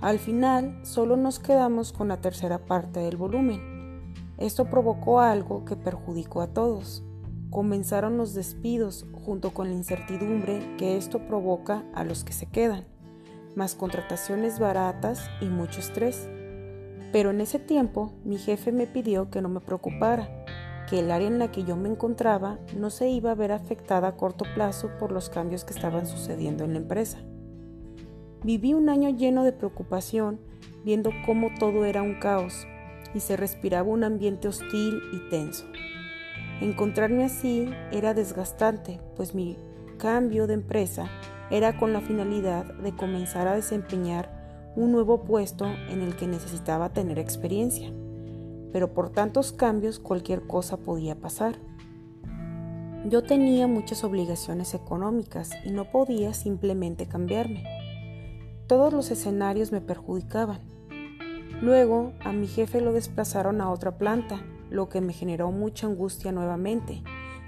Al 0.00 0.18
final, 0.18 0.78
solo 0.84 1.16
nos 1.16 1.38
quedamos 1.38 1.92
con 1.92 2.08
la 2.08 2.20
tercera 2.20 2.58
parte 2.58 3.00
del 3.00 3.16
volumen. 3.16 4.04
Esto 4.36 4.66
provocó 4.66 5.20
algo 5.20 5.64
que 5.64 5.76
perjudicó 5.76 6.42
a 6.42 6.48
todos. 6.48 7.02
Comenzaron 7.48 8.18
los 8.18 8.34
despidos 8.34 9.06
junto 9.12 9.54
con 9.54 9.68
la 9.68 9.74
incertidumbre 9.74 10.76
que 10.76 10.98
esto 10.98 11.26
provoca 11.26 11.84
a 11.94 12.04
los 12.04 12.24
que 12.24 12.34
se 12.34 12.46
quedan, 12.46 12.84
más 13.54 13.74
contrataciones 13.74 14.58
baratas 14.58 15.30
y 15.40 15.46
mucho 15.46 15.80
estrés. 15.80 16.28
Pero 17.12 17.30
en 17.30 17.40
ese 17.40 17.58
tiempo 17.58 18.12
mi 18.24 18.38
jefe 18.38 18.72
me 18.72 18.86
pidió 18.86 19.30
que 19.30 19.40
no 19.40 19.48
me 19.48 19.60
preocupara, 19.60 20.44
que 20.88 21.00
el 21.00 21.10
área 21.10 21.28
en 21.28 21.38
la 21.38 21.50
que 21.50 21.64
yo 21.64 21.76
me 21.76 21.88
encontraba 21.88 22.58
no 22.76 22.90
se 22.90 23.08
iba 23.08 23.32
a 23.32 23.34
ver 23.34 23.52
afectada 23.52 24.08
a 24.08 24.16
corto 24.16 24.44
plazo 24.54 24.90
por 24.98 25.12
los 25.12 25.30
cambios 25.30 25.64
que 25.64 25.72
estaban 25.72 26.06
sucediendo 26.06 26.64
en 26.64 26.72
la 26.72 26.78
empresa. 26.78 27.18
Viví 28.42 28.74
un 28.74 28.88
año 28.88 29.10
lleno 29.10 29.44
de 29.44 29.52
preocupación 29.52 30.40
viendo 30.84 31.10
cómo 31.24 31.50
todo 31.58 31.84
era 31.84 32.02
un 32.02 32.20
caos 32.20 32.66
y 33.14 33.20
se 33.20 33.36
respiraba 33.36 33.88
un 33.88 34.04
ambiente 34.04 34.46
hostil 34.46 35.00
y 35.12 35.30
tenso. 35.30 35.64
Encontrarme 36.60 37.24
así 37.24 37.68
era 37.90 38.14
desgastante, 38.14 39.00
pues 39.16 39.34
mi 39.34 39.56
cambio 39.98 40.46
de 40.46 40.54
empresa 40.54 41.08
era 41.50 41.76
con 41.78 41.92
la 41.92 42.00
finalidad 42.00 42.64
de 42.74 42.94
comenzar 42.94 43.48
a 43.48 43.54
desempeñar 43.54 44.35
un 44.76 44.92
nuevo 44.92 45.24
puesto 45.24 45.64
en 45.64 46.02
el 46.02 46.14
que 46.16 46.26
necesitaba 46.26 46.90
tener 46.90 47.18
experiencia, 47.18 47.92
pero 48.72 48.92
por 48.92 49.10
tantos 49.10 49.52
cambios 49.52 49.98
cualquier 49.98 50.46
cosa 50.46 50.76
podía 50.76 51.18
pasar. 51.18 51.56
Yo 53.08 53.22
tenía 53.22 53.66
muchas 53.66 54.04
obligaciones 54.04 54.74
económicas 54.74 55.50
y 55.64 55.70
no 55.70 55.90
podía 55.90 56.34
simplemente 56.34 57.06
cambiarme. 57.06 57.64
Todos 58.66 58.92
los 58.92 59.10
escenarios 59.10 59.72
me 59.72 59.80
perjudicaban. 59.80 60.60
Luego 61.62 62.12
a 62.20 62.32
mi 62.32 62.46
jefe 62.46 62.80
lo 62.80 62.92
desplazaron 62.92 63.60
a 63.60 63.70
otra 63.70 63.96
planta, 63.96 64.44
lo 64.70 64.88
que 64.88 65.00
me 65.00 65.12
generó 65.12 65.52
mucha 65.52 65.86
angustia 65.86 66.32
nuevamente, 66.32 67.02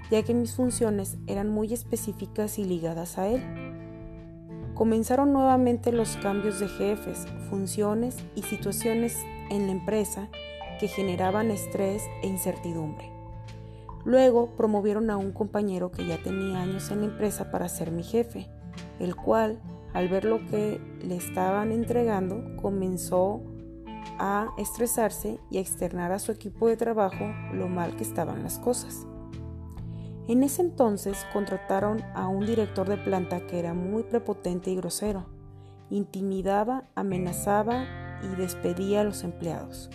ya 0.09 0.23
que 0.23 0.33
mis 0.33 0.55
funciones 0.55 1.17
eran 1.27 1.49
muy 1.49 1.73
específicas 1.73 2.57
y 2.57 2.63
ligadas 2.63 3.17
a 3.19 3.27
él. 3.27 3.43
Comenzaron 4.79 5.33
nuevamente 5.33 5.91
los 5.91 6.15
cambios 6.15 6.61
de 6.61 6.69
jefes, 6.69 7.27
funciones 7.49 8.15
y 8.33 8.43
situaciones 8.43 9.13
en 9.49 9.65
la 9.65 9.73
empresa 9.73 10.29
que 10.79 10.87
generaban 10.87 11.51
estrés 11.51 12.01
e 12.21 12.27
incertidumbre. 12.27 13.11
Luego 14.05 14.55
promovieron 14.55 15.09
a 15.09 15.17
un 15.17 15.33
compañero 15.33 15.91
que 15.91 16.07
ya 16.07 16.23
tenía 16.23 16.61
años 16.61 16.91
en 16.91 17.01
la 17.01 17.07
empresa 17.07 17.51
para 17.51 17.67
ser 17.67 17.91
mi 17.91 18.03
jefe, 18.03 18.47
el 19.01 19.17
cual, 19.17 19.59
al 19.93 20.07
ver 20.07 20.23
lo 20.23 20.45
que 20.45 20.79
le 21.03 21.17
estaban 21.17 21.73
entregando, 21.73 22.55
comenzó 22.55 23.41
a 24.17 24.53
estresarse 24.57 25.41
y 25.51 25.57
a 25.57 25.61
externar 25.61 26.13
a 26.13 26.19
su 26.19 26.31
equipo 26.31 26.69
de 26.69 26.77
trabajo 26.77 27.25
lo 27.53 27.67
mal 27.67 27.97
que 27.97 28.03
estaban 28.03 28.43
las 28.43 28.59
cosas. 28.59 29.08
En 30.29 30.43
ese 30.43 30.61
entonces 30.61 31.25
contrataron 31.33 32.03
a 32.13 32.27
un 32.27 32.45
director 32.45 32.87
de 32.87 32.97
planta 32.97 33.47
que 33.47 33.57
era 33.57 33.73
muy 33.73 34.03
prepotente 34.03 34.69
y 34.69 34.75
grosero. 34.75 35.25
Intimidaba, 35.89 36.83
amenazaba 36.93 37.87
y 38.21 38.35
despedía 38.39 39.01
a 39.01 39.03
los 39.03 39.23
empleados. 39.23 39.89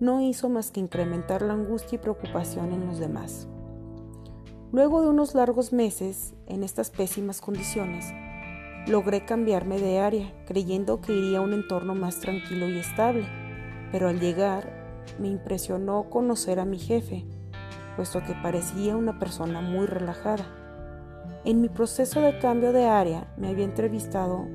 No 0.00 0.20
hizo 0.20 0.48
más 0.48 0.72
que 0.72 0.80
incrementar 0.80 1.42
la 1.42 1.52
angustia 1.52 1.94
y 1.94 1.98
preocupación 2.00 2.72
en 2.72 2.84
los 2.84 2.98
demás. 2.98 3.46
Luego 4.72 5.02
de 5.02 5.06
unos 5.06 5.36
largos 5.36 5.72
meses 5.72 6.34
en 6.48 6.64
estas 6.64 6.90
pésimas 6.90 7.40
condiciones, 7.40 8.06
logré 8.88 9.24
cambiarme 9.24 9.78
de 9.78 10.00
área, 10.00 10.34
creyendo 10.46 11.00
que 11.00 11.12
iría 11.12 11.38
a 11.38 11.42
un 11.42 11.52
entorno 11.52 11.94
más 11.94 12.18
tranquilo 12.18 12.68
y 12.68 12.78
estable, 12.78 13.24
pero 13.92 14.08
al 14.08 14.18
llegar 14.18 15.04
me 15.20 15.28
impresionó 15.28 16.10
conocer 16.10 16.58
a 16.58 16.64
mi 16.64 16.80
jefe, 16.80 17.24
puesto 17.96 18.22
que 18.22 18.34
parecía 18.34 18.96
una 18.96 19.18
persona 19.18 19.60
muy 19.60 19.86
relajada. 19.86 20.46
En 21.44 21.60
mi 21.60 21.68
proceso 21.68 22.20
de 22.20 22.38
cambio 22.38 22.72
de 22.72 22.86
área 22.86 23.32
me 23.36 23.48
había 23.48 23.64
entrevistado 23.64 24.46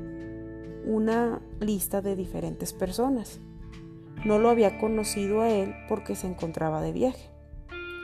una 0.85 1.41
lista 1.59 2.01
de 2.01 2.15
diferentes 2.15 2.73
personas. 2.73 3.39
No 4.25 4.39
lo 4.39 4.49
había 4.49 4.79
conocido 4.79 5.41
a 5.41 5.49
él 5.49 5.73
porque 5.87 6.15
se 6.15 6.27
encontraba 6.27 6.81
de 6.81 6.91
viaje. 6.91 7.29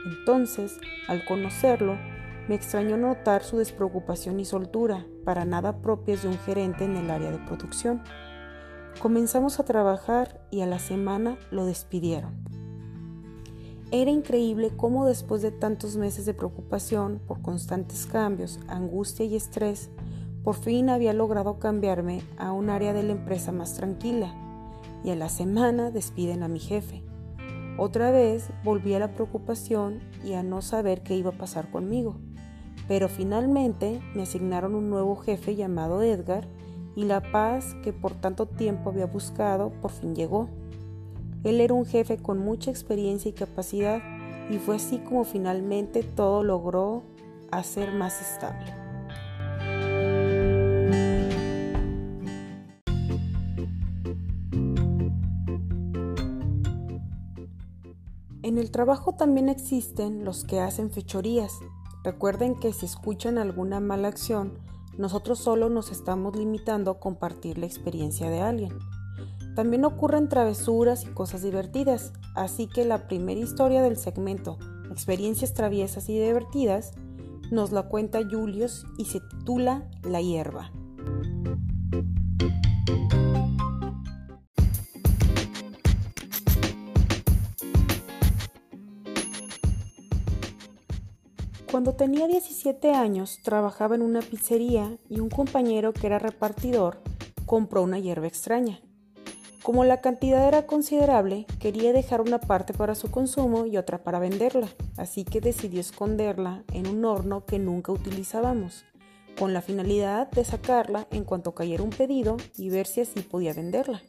Entonces, 0.06 0.78
al 1.08 1.24
conocerlo, 1.24 1.96
me 2.48 2.54
extrañó 2.54 2.96
notar 2.96 3.42
su 3.42 3.58
despreocupación 3.58 4.38
y 4.38 4.44
soltura, 4.44 5.04
para 5.24 5.44
nada 5.44 5.82
propias 5.82 6.22
de 6.22 6.28
un 6.28 6.38
gerente 6.38 6.84
en 6.84 6.96
el 6.96 7.10
área 7.10 7.32
de 7.32 7.38
producción. 7.38 8.02
Comenzamos 9.00 9.58
a 9.58 9.64
trabajar 9.64 10.40
y 10.50 10.60
a 10.60 10.66
la 10.66 10.78
semana 10.78 11.36
lo 11.50 11.66
despidieron. 11.66 12.65
Era 13.92 14.10
increíble 14.10 14.72
cómo 14.76 15.06
después 15.06 15.42
de 15.42 15.52
tantos 15.52 15.96
meses 15.96 16.26
de 16.26 16.34
preocupación 16.34 17.20
por 17.24 17.40
constantes 17.40 18.06
cambios, 18.06 18.58
angustia 18.66 19.24
y 19.26 19.36
estrés, 19.36 19.90
por 20.42 20.56
fin 20.56 20.90
había 20.90 21.12
logrado 21.12 21.60
cambiarme 21.60 22.22
a 22.36 22.50
un 22.50 22.68
área 22.68 22.92
de 22.92 23.04
la 23.04 23.12
empresa 23.12 23.52
más 23.52 23.74
tranquila 23.74 24.34
y 25.04 25.10
a 25.10 25.16
la 25.16 25.28
semana 25.28 25.92
despiden 25.92 26.42
a 26.42 26.48
mi 26.48 26.58
jefe. 26.58 27.04
Otra 27.78 28.10
vez 28.10 28.48
volví 28.64 28.94
a 28.94 28.98
la 28.98 29.12
preocupación 29.12 30.00
y 30.24 30.32
a 30.32 30.42
no 30.42 30.62
saber 30.62 31.02
qué 31.02 31.16
iba 31.16 31.30
a 31.30 31.38
pasar 31.38 31.70
conmigo, 31.70 32.16
pero 32.88 33.08
finalmente 33.08 34.00
me 34.14 34.22
asignaron 34.22 34.74
un 34.74 34.90
nuevo 34.90 35.14
jefe 35.14 35.54
llamado 35.54 36.02
Edgar 36.02 36.48
y 36.96 37.04
la 37.04 37.30
paz 37.30 37.76
que 37.84 37.92
por 37.92 38.14
tanto 38.14 38.46
tiempo 38.46 38.90
había 38.90 39.06
buscado 39.06 39.70
por 39.80 39.92
fin 39.92 40.16
llegó. 40.16 40.48
Él 41.46 41.60
era 41.60 41.74
un 41.74 41.86
jefe 41.86 42.16
con 42.18 42.40
mucha 42.40 42.72
experiencia 42.72 43.28
y 43.28 43.32
capacidad 43.32 44.02
y 44.50 44.58
fue 44.58 44.74
así 44.74 44.98
como 44.98 45.22
finalmente 45.22 46.02
todo 46.02 46.42
logró 46.42 47.04
hacer 47.52 47.92
más 47.92 48.20
estable. 48.20 48.74
En 58.42 58.58
el 58.58 58.72
trabajo 58.72 59.14
también 59.14 59.48
existen 59.48 60.24
los 60.24 60.42
que 60.42 60.58
hacen 60.58 60.90
fechorías. 60.90 61.52
Recuerden 62.02 62.56
que 62.56 62.72
si 62.72 62.86
escuchan 62.86 63.38
alguna 63.38 63.78
mala 63.78 64.08
acción, 64.08 64.58
nosotros 64.98 65.38
solo 65.38 65.68
nos 65.68 65.92
estamos 65.92 66.34
limitando 66.34 66.90
a 66.90 66.98
compartir 66.98 67.56
la 67.56 67.66
experiencia 67.66 68.30
de 68.30 68.40
alguien. 68.40 68.95
También 69.56 69.86
ocurren 69.86 70.28
travesuras 70.28 71.04
y 71.04 71.06
cosas 71.06 71.42
divertidas, 71.42 72.12
así 72.34 72.68
que 72.68 72.84
la 72.84 73.08
primera 73.08 73.40
historia 73.40 73.80
del 73.80 73.96
segmento 73.96 74.58
Experiencias 74.90 75.54
traviesas 75.54 76.08
y 76.08 76.18
divertidas 76.18 76.92
nos 77.50 77.72
la 77.72 77.84
cuenta 77.84 78.20
Julius 78.22 78.84
y 78.98 79.06
se 79.06 79.20
titula 79.20 79.88
La 80.02 80.20
hierba. 80.20 80.70
Cuando 91.70 91.94
tenía 91.94 92.26
17 92.26 92.92
años 92.92 93.40
trabajaba 93.42 93.96
en 93.96 94.02
una 94.02 94.20
pizzería 94.20 94.96
y 95.08 95.20
un 95.20 95.28
compañero 95.28 95.92
que 95.92 96.06
era 96.06 96.18
repartidor 96.18 97.02
compró 97.44 97.82
una 97.82 97.98
hierba 97.98 98.26
extraña. 98.26 98.80
Como 99.66 99.82
la 99.82 100.00
cantidad 100.00 100.46
era 100.46 100.64
considerable, 100.64 101.44
quería 101.58 101.92
dejar 101.92 102.20
una 102.20 102.38
parte 102.38 102.72
para 102.72 102.94
su 102.94 103.10
consumo 103.10 103.66
y 103.66 103.78
otra 103.78 103.98
para 103.98 104.20
venderla, 104.20 104.68
así 104.96 105.24
que 105.24 105.40
decidió 105.40 105.80
esconderla 105.80 106.62
en 106.72 106.86
un 106.86 107.04
horno 107.04 107.44
que 107.44 107.58
nunca 107.58 107.90
utilizábamos, 107.90 108.84
con 109.36 109.52
la 109.52 109.62
finalidad 109.62 110.30
de 110.30 110.44
sacarla 110.44 111.08
en 111.10 111.24
cuanto 111.24 111.52
cayera 111.56 111.82
un 111.82 111.90
pedido 111.90 112.36
y 112.56 112.70
ver 112.70 112.86
si 112.86 113.00
así 113.00 113.22
podía 113.22 113.54
venderla. 113.54 114.02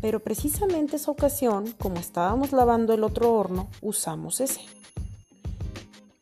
Pero 0.00 0.18
precisamente 0.18 0.96
esa 0.96 1.12
ocasión, 1.12 1.72
como 1.78 1.98
estábamos 1.98 2.50
lavando 2.50 2.92
el 2.92 3.04
otro 3.04 3.34
horno, 3.34 3.68
usamos 3.82 4.40
ese. 4.40 4.62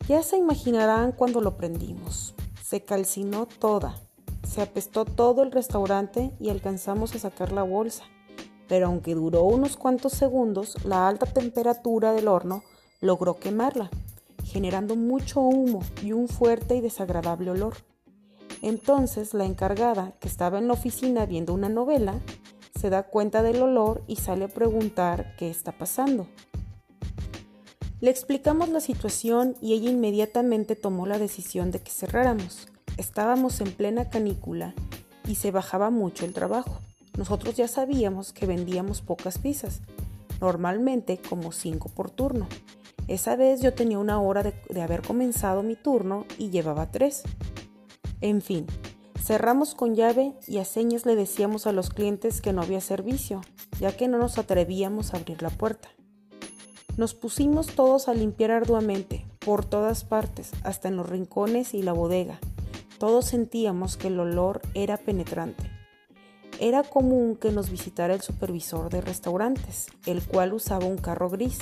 Ya 0.07 0.23
se 0.23 0.37
imaginarán 0.37 1.13
cuando 1.13 1.41
lo 1.41 1.57
prendimos. 1.57 2.35
Se 2.63 2.83
calcinó 2.83 3.47
toda, 3.47 4.03
se 4.47 4.61
apestó 4.61 5.07
todo 5.07 5.43
el 5.43 5.51
restaurante 5.51 6.31
y 6.39 6.51
alcanzamos 6.51 7.15
a 7.15 7.19
sacar 7.19 7.51
la 7.51 7.63
bolsa 7.63 8.05
pero 8.69 8.87
aunque 8.87 9.15
duró 9.15 9.45
unos 9.45 9.77
cuantos 9.77 10.13
segundos, 10.13 10.77
la 10.85 11.09
alta 11.09 11.27
temperatura 11.27 12.13
del 12.13 12.29
horno 12.29 12.63
logró 13.01 13.39
quemarla, 13.39 13.91
generando 14.45 14.97
mucho 14.97 15.41
humo 15.41 15.83
y 16.03 16.13
un 16.13 16.29
fuerte 16.29 16.77
y 16.77 16.81
desagradable 16.81 17.51
olor. 17.51 17.75
Entonces 18.63 19.35
la 19.35 19.45
encargada, 19.45 20.13
que 20.21 20.29
estaba 20.29 20.59
en 20.59 20.69
la 20.69 20.75
oficina 20.75 21.27
viendo 21.27 21.53
una 21.53 21.69
novela, 21.69 22.15
se 22.79 22.91
da 22.91 23.03
cuenta 23.05 23.43
del 23.43 23.63
olor 23.63 24.03
y 24.07 24.17
sale 24.17 24.47
a 24.47 24.49
preguntar 24.49 25.37
qué 25.37 25.51
está 25.51 25.73
pasando. 25.73 26.27
Le 28.01 28.11
explicamos 28.11 28.69
la 28.69 28.81
situación 28.81 29.57
y 29.63 29.73
ella 29.73 29.91
inmediatamente 29.91 30.77
tomó 30.77 31.07
la 31.07 31.19
decisión 31.19 31.71
de 31.71 31.81
que 31.81 31.91
cerráramos. 31.91 32.69
Estábamos 32.99 33.61
en 33.61 33.73
plena 33.73 34.11
canícula 34.11 34.75
y 35.27 35.37
se 35.37 35.51
bajaba 35.51 35.91
mucho 35.91 36.25
el 36.27 36.35
trabajo. 36.35 36.81
Nosotros 37.17 37.55
ya 37.55 37.69
sabíamos 37.69 38.33
que 38.33 38.47
vendíamos 38.47 39.01
pocas 39.01 39.39
pizzas, 39.39 39.81
normalmente 40.41 41.21
como 41.29 41.53
cinco 41.53 41.89
por 41.89 42.11
turno. 42.11 42.49
Esa 43.07 43.37
vez 43.37 43.61
yo 43.61 43.75
tenía 43.75 43.99
una 43.99 44.21
hora 44.21 44.43
de, 44.43 44.83
haber 44.83 45.03
comenzado 45.03 45.63
mi 45.63 45.77
turno 45.77 46.25
y 46.39 46.51
llevaba 46.51 46.91
tres. 46.91 47.23
En 48.21 48.41
fin, 48.41 48.67
cerramos 49.23 49.75
con 49.75 49.95
llave 49.95 50.33
y 50.47 50.59
a 50.59 50.65
señas 50.65 51.05
le 51.05 51.15
decíamos 51.15 51.67
a 51.67 51.73
los 51.73 51.91
clientes 51.91 52.41
que 52.41 52.53
no 52.53 52.63
había 52.63 52.81
servicio, 52.81 53.43
ya 53.79 53.97
que 53.97 54.09
no 54.09 54.19
nos 54.19 54.39
atrevíamos 54.39 55.13
a 55.13 55.19
abrir 55.19 55.43
la 55.43 55.51
puerta. 55.51 55.91
Nos 56.97 57.15
pusimos 57.15 57.67
todos 57.67 58.09
a 58.09 58.15
limpiar 58.15 58.53
arduamente, 58.53 59.27
por 59.41 59.65
todas 59.65 60.05
partes, 60.05 60.53
hasta 60.63 60.89
en 60.89 60.97
los 60.97 61.09
rincones 61.09 61.75
y 61.75 61.83
la 61.83 61.93
bodega. 61.93 62.39
Todos 62.99 63.27
sentíamos 63.27 63.97
que 63.97 64.07
el 64.07 64.19
olor 64.21 64.63
era 64.75 64.97
penetrante. 64.97 65.74
Era 66.65 66.83
común 66.83 67.37
que 67.37 67.51
nos 67.51 67.69
visitara 67.69 68.15
el 68.15 68.23
supervisor 68.23 68.89
de 68.89 69.03
restaurantes, 69.03 69.89
el 70.07 70.23
cual 70.23 70.55
usaba 70.55 70.87
un 70.87 70.97
carro 70.97 71.29
gris. 71.29 71.59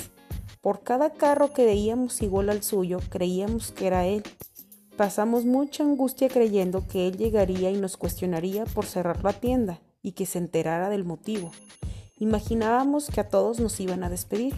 Por 0.61 0.85
cada 0.85 1.11
carro 1.11 1.53
que 1.53 1.65
veíamos 1.65 2.23
igual 2.23 2.51
al 2.51 2.63
suyo, 2.63 3.01
creíamos 3.11 3.73
que 3.73 3.89
era 3.89 4.07
él. 4.07 4.23
Pasamos 4.97 5.45
mucha 5.45 5.83
angustia 5.83 6.29
creyendo 6.29 6.87
que 6.87 7.09
él 7.09 7.17
llegaría 7.17 7.73
y 7.73 7.81
nos 7.81 7.97
cuestionaría 7.97 8.65
por 8.65 8.87
cerrar 8.87 9.25
la 9.25 9.33
tienda 9.33 9.81
y 10.03 10.13
que 10.13 10.25
se 10.25 10.39
enterara 10.39 10.89
del 10.89 11.03
motivo. 11.03 11.51
Imaginábamos 12.21 13.09
que 13.09 13.23
a 13.23 13.29
todos 13.29 13.59
nos 13.59 13.81
iban 13.81 14.05
a 14.05 14.09
despedir. 14.09 14.55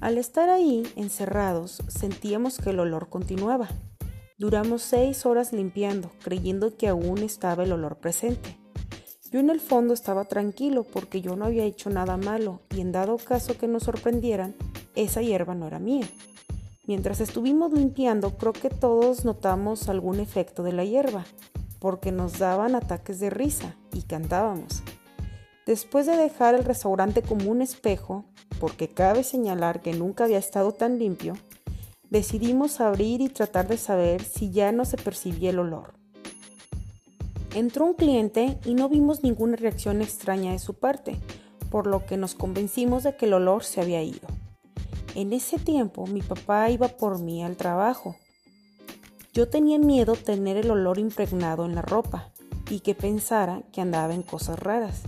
Al 0.00 0.18
estar 0.18 0.48
ahí, 0.48 0.82
encerrados, 0.96 1.84
sentíamos 1.86 2.58
que 2.58 2.70
el 2.70 2.80
olor 2.80 3.10
continuaba. 3.10 3.68
Duramos 4.38 4.82
seis 4.82 5.24
horas 5.24 5.52
limpiando, 5.52 6.10
creyendo 6.24 6.76
que 6.76 6.88
aún 6.88 7.18
estaba 7.18 7.62
el 7.62 7.70
olor 7.70 7.98
presente. 7.98 8.65
Yo 9.32 9.40
en 9.40 9.50
el 9.50 9.60
fondo 9.60 9.92
estaba 9.92 10.24
tranquilo 10.24 10.84
porque 10.84 11.20
yo 11.20 11.36
no 11.36 11.46
había 11.46 11.64
hecho 11.64 11.90
nada 11.90 12.16
malo 12.16 12.60
y 12.74 12.80
en 12.80 12.92
dado 12.92 13.16
caso 13.18 13.58
que 13.58 13.66
nos 13.66 13.82
sorprendieran, 13.82 14.54
esa 14.94 15.20
hierba 15.20 15.54
no 15.54 15.66
era 15.66 15.78
mía. 15.78 16.08
Mientras 16.86 17.20
estuvimos 17.20 17.72
limpiando, 17.72 18.38
creo 18.38 18.52
que 18.52 18.70
todos 18.70 19.24
notamos 19.24 19.88
algún 19.88 20.20
efecto 20.20 20.62
de 20.62 20.72
la 20.72 20.84
hierba, 20.84 21.24
porque 21.80 22.12
nos 22.12 22.38
daban 22.38 22.76
ataques 22.76 23.18
de 23.18 23.30
risa 23.30 23.74
y 23.92 24.02
cantábamos. 24.02 24.84
Después 25.66 26.06
de 26.06 26.16
dejar 26.16 26.54
el 26.54 26.64
restaurante 26.64 27.22
como 27.22 27.50
un 27.50 27.60
espejo, 27.60 28.24
porque 28.60 28.86
cabe 28.88 29.24
señalar 29.24 29.82
que 29.82 29.92
nunca 29.92 30.24
había 30.24 30.38
estado 30.38 30.70
tan 30.70 31.00
limpio, 31.00 31.34
decidimos 32.08 32.80
abrir 32.80 33.20
y 33.20 33.28
tratar 33.28 33.66
de 33.66 33.76
saber 33.76 34.22
si 34.22 34.52
ya 34.52 34.70
no 34.70 34.84
se 34.84 34.96
percibía 34.96 35.50
el 35.50 35.58
olor. 35.58 35.94
Entró 37.56 37.86
un 37.86 37.94
cliente 37.94 38.58
y 38.66 38.74
no 38.74 38.90
vimos 38.90 39.22
ninguna 39.22 39.56
reacción 39.56 40.02
extraña 40.02 40.52
de 40.52 40.58
su 40.58 40.74
parte, 40.74 41.16
por 41.70 41.86
lo 41.86 42.04
que 42.04 42.18
nos 42.18 42.34
convencimos 42.34 43.02
de 43.02 43.16
que 43.16 43.24
el 43.24 43.32
olor 43.32 43.64
se 43.64 43.80
había 43.80 44.02
ido. 44.02 44.28
En 45.14 45.32
ese 45.32 45.58
tiempo 45.58 46.06
mi 46.06 46.20
papá 46.20 46.68
iba 46.68 46.88
por 46.88 47.18
mí 47.18 47.42
al 47.42 47.56
trabajo. 47.56 48.14
Yo 49.32 49.48
tenía 49.48 49.78
miedo 49.78 50.16
tener 50.16 50.58
el 50.58 50.70
olor 50.70 50.98
impregnado 50.98 51.64
en 51.64 51.74
la 51.74 51.80
ropa 51.80 52.30
y 52.68 52.80
que 52.80 52.94
pensara 52.94 53.62
que 53.72 53.80
andaba 53.80 54.12
en 54.12 54.22
cosas 54.22 54.58
raras, 54.58 55.04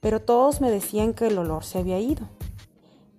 pero 0.00 0.22
todos 0.22 0.62
me 0.62 0.70
decían 0.70 1.12
que 1.12 1.26
el 1.26 1.36
olor 1.36 1.62
se 1.62 1.80
había 1.80 2.00
ido. 2.00 2.26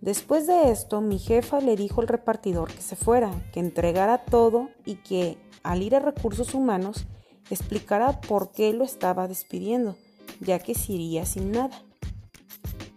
Después 0.01 0.47
de 0.47 0.71
esto, 0.71 0.99
mi 0.99 1.19
jefa 1.19 1.59
le 1.61 1.75
dijo 1.75 2.01
al 2.01 2.07
repartidor 2.07 2.73
que 2.73 2.81
se 2.81 2.95
fuera, 2.95 3.29
que 3.53 3.59
entregara 3.59 4.25
todo 4.25 4.69
y 4.83 4.95
que, 4.95 5.37
al 5.61 5.83
ir 5.83 5.95
a 5.95 5.99
recursos 5.99 6.55
humanos, 6.55 7.05
explicara 7.49 8.21
por 8.21 8.51
qué 8.51 8.73
lo 8.73 8.83
estaba 8.83 9.27
despidiendo, 9.27 9.95
ya 10.39 10.59
que 10.59 10.75
se 10.75 10.93
iría 10.93 11.25
sin 11.25 11.51
nada. 11.51 11.81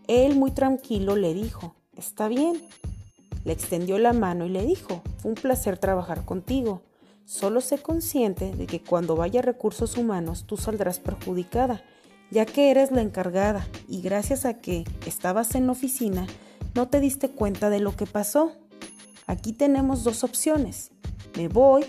Él 0.07 0.37
muy 0.37 0.53
tranquilo 0.53 1.17
le 1.17 1.35
dijo, 1.35 1.75
está 1.97 2.29
bien. 2.29 2.61
Le 3.45 3.53
extendió 3.53 3.99
la 3.99 4.13
mano 4.13 4.47
y 4.47 4.49
le 4.49 4.65
dijo, 4.65 5.03
fue 5.19 5.31
un 5.31 5.35
placer 5.37 5.79
trabajar 5.79 6.25
contigo. 6.25 6.83
Solo 7.25 7.61
sé 7.61 7.79
consciente 7.79 8.55
de 8.55 8.67
que 8.67 8.81
cuando 8.81 9.17
vaya 9.17 9.41
a 9.41 9.43
recursos 9.43 9.97
humanos 9.97 10.45
tú 10.47 10.57
saldrás 10.57 11.01
perjudicada, 11.01 11.83
ya 12.31 12.47
que 12.47 12.71
eres 12.71 12.93
la 12.93 13.03
encargada 13.03 13.67
y 13.89 14.01
gracias 14.01 14.45
a 14.45 14.55
que 14.55 14.85
estabas 15.07 15.55
en 15.55 15.67
la 15.67 15.73
oficina 15.73 16.27
no 16.75 16.89
te 16.89 17.01
diste 17.01 17.31
cuenta 17.31 17.71
de 17.71 17.81
lo 17.81 17.97
que 17.97 18.07
pasó. 18.07 18.53
Aquí 19.27 19.53
tenemos 19.53 20.05
dos 20.05 20.25
opciones. 20.25 20.91
Me 21.37 21.49
voy 21.49 21.85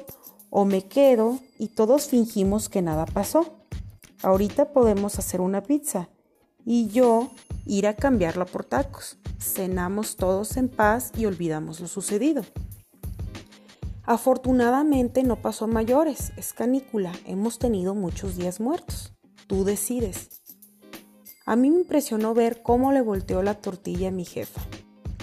o 0.49 0.65
me 0.65 0.85
quedo 0.85 1.39
y 1.57 1.69
todos 1.69 2.07
fingimos 2.07 2.69
que 2.69 2.81
nada 2.81 3.05
pasó. 3.05 3.57
Ahorita 4.23 4.73
podemos 4.73 5.19
hacer 5.19 5.41
una 5.41 5.61
pizza 5.61 6.09
y 6.65 6.87
yo 6.87 7.29
ir 7.65 7.87
a 7.87 7.95
cambiarla 7.95 8.45
por 8.45 8.65
tacos. 8.65 9.17
Cenamos 9.39 10.15
todos 10.15 10.57
en 10.57 10.69
paz 10.69 11.11
y 11.17 11.25
olvidamos 11.25 11.79
lo 11.79 11.87
sucedido. 11.87 12.43
Afortunadamente 14.03 15.23
no 15.23 15.41
pasó 15.41 15.67
mayores, 15.67 16.31
es 16.37 16.53
canícula, 16.53 17.11
hemos 17.25 17.59
tenido 17.59 17.93
muchos 17.93 18.37
días 18.37 18.61
muertos. 18.61 19.13
Tú 19.47 19.65
decides. 19.65 20.29
A 21.45 21.55
mí 21.55 21.69
me 21.69 21.79
impresionó 21.79 22.33
ver 22.33 22.61
cómo 22.61 22.91
le 22.91 23.01
volteó 23.01 23.43
la 23.43 23.55
tortilla 23.55 24.07
a 24.09 24.11
mi 24.11 24.23
jefa. 24.23 24.61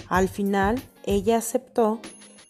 Al 0.07 0.29
final, 0.29 0.81
ella 1.03 1.37
aceptó 1.37 1.99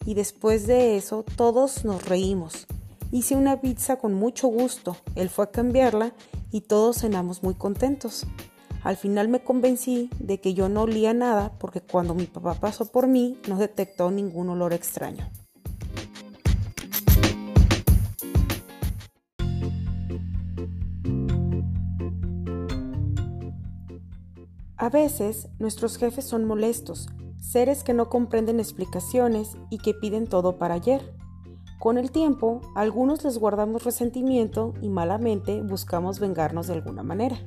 y 0.05 0.13
después 0.13 0.67
de 0.67 0.97
eso 0.97 1.25
todos 1.35 1.83
nos 1.83 2.05
reímos. 2.05 2.67
Hice 3.11 3.35
una 3.35 3.61
pizza 3.61 3.97
con 3.97 4.13
mucho 4.13 4.47
gusto, 4.47 4.97
él 5.15 5.29
fue 5.29 5.45
a 5.45 5.51
cambiarla 5.51 6.13
y 6.51 6.61
todos 6.61 6.99
cenamos 6.99 7.43
muy 7.43 7.55
contentos. 7.55 8.25
Al 8.83 8.97
final 8.97 9.29
me 9.29 9.43
convencí 9.43 10.09
de 10.19 10.39
que 10.39 10.53
yo 10.53 10.69
no 10.69 10.83
olía 10.83 11.13
nada 11.13 11.53
porque 11.57 11.81
cuando 11.81 12.13
mi 12.13 12.25
papá 12.25 12.53
pasó 12.53 12.85
por 12.85 13.07
mí 13.07 13.39
no 13.47 13.57
detectó 13.57 14.11
ningún 14.11 14.49
olor 14.49 14.73
extraño. 14.73 15.27
A 24.77 24.89
veces 24.89 25.47
nuestros 25.57 25.97
jefes 25.97 26.25
son 26.25 26.45
molestos 26.45 27.07
seres 27.55 27.85
que 27.85 27.93
no 27.93 28.09
comprenden 28.09 28.59
explicaciones 28.59 29.55
y 29.69 29.77
que 29.77 29.93
piden 29.93 30.27
todo 30.27 30.57
para 30.57 30.73
ayer. 30.73 31.15
Con 31.79 31.97
el 31.97 32.11
tiempo, 32.11 32.59
a 32.75 32.81
algunos 32.81 33.23
les 33.23 33.37
guardamos 33.37 33.85
resentimiento 33.85 34.73
y 34.81 34.89
malamente 34.89 35.61
buscamos 35.61 36.19
vengarnos 36.19 36.67
de 36.67 36.73
alguna 36.73 37.01
manera. 37.01 37.37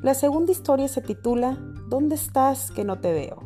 La 0.00 0.14
segunda 0.14 0.50
historia 0.50 0.88
se 0.88 1.02
titula 1.02 1.58
¿Dónde 1.90 2.14
estás 2.14 2.70
que 2.70 2.84
no 2.84 3.00
te 3.00 3.12
veo? 3.12 3.36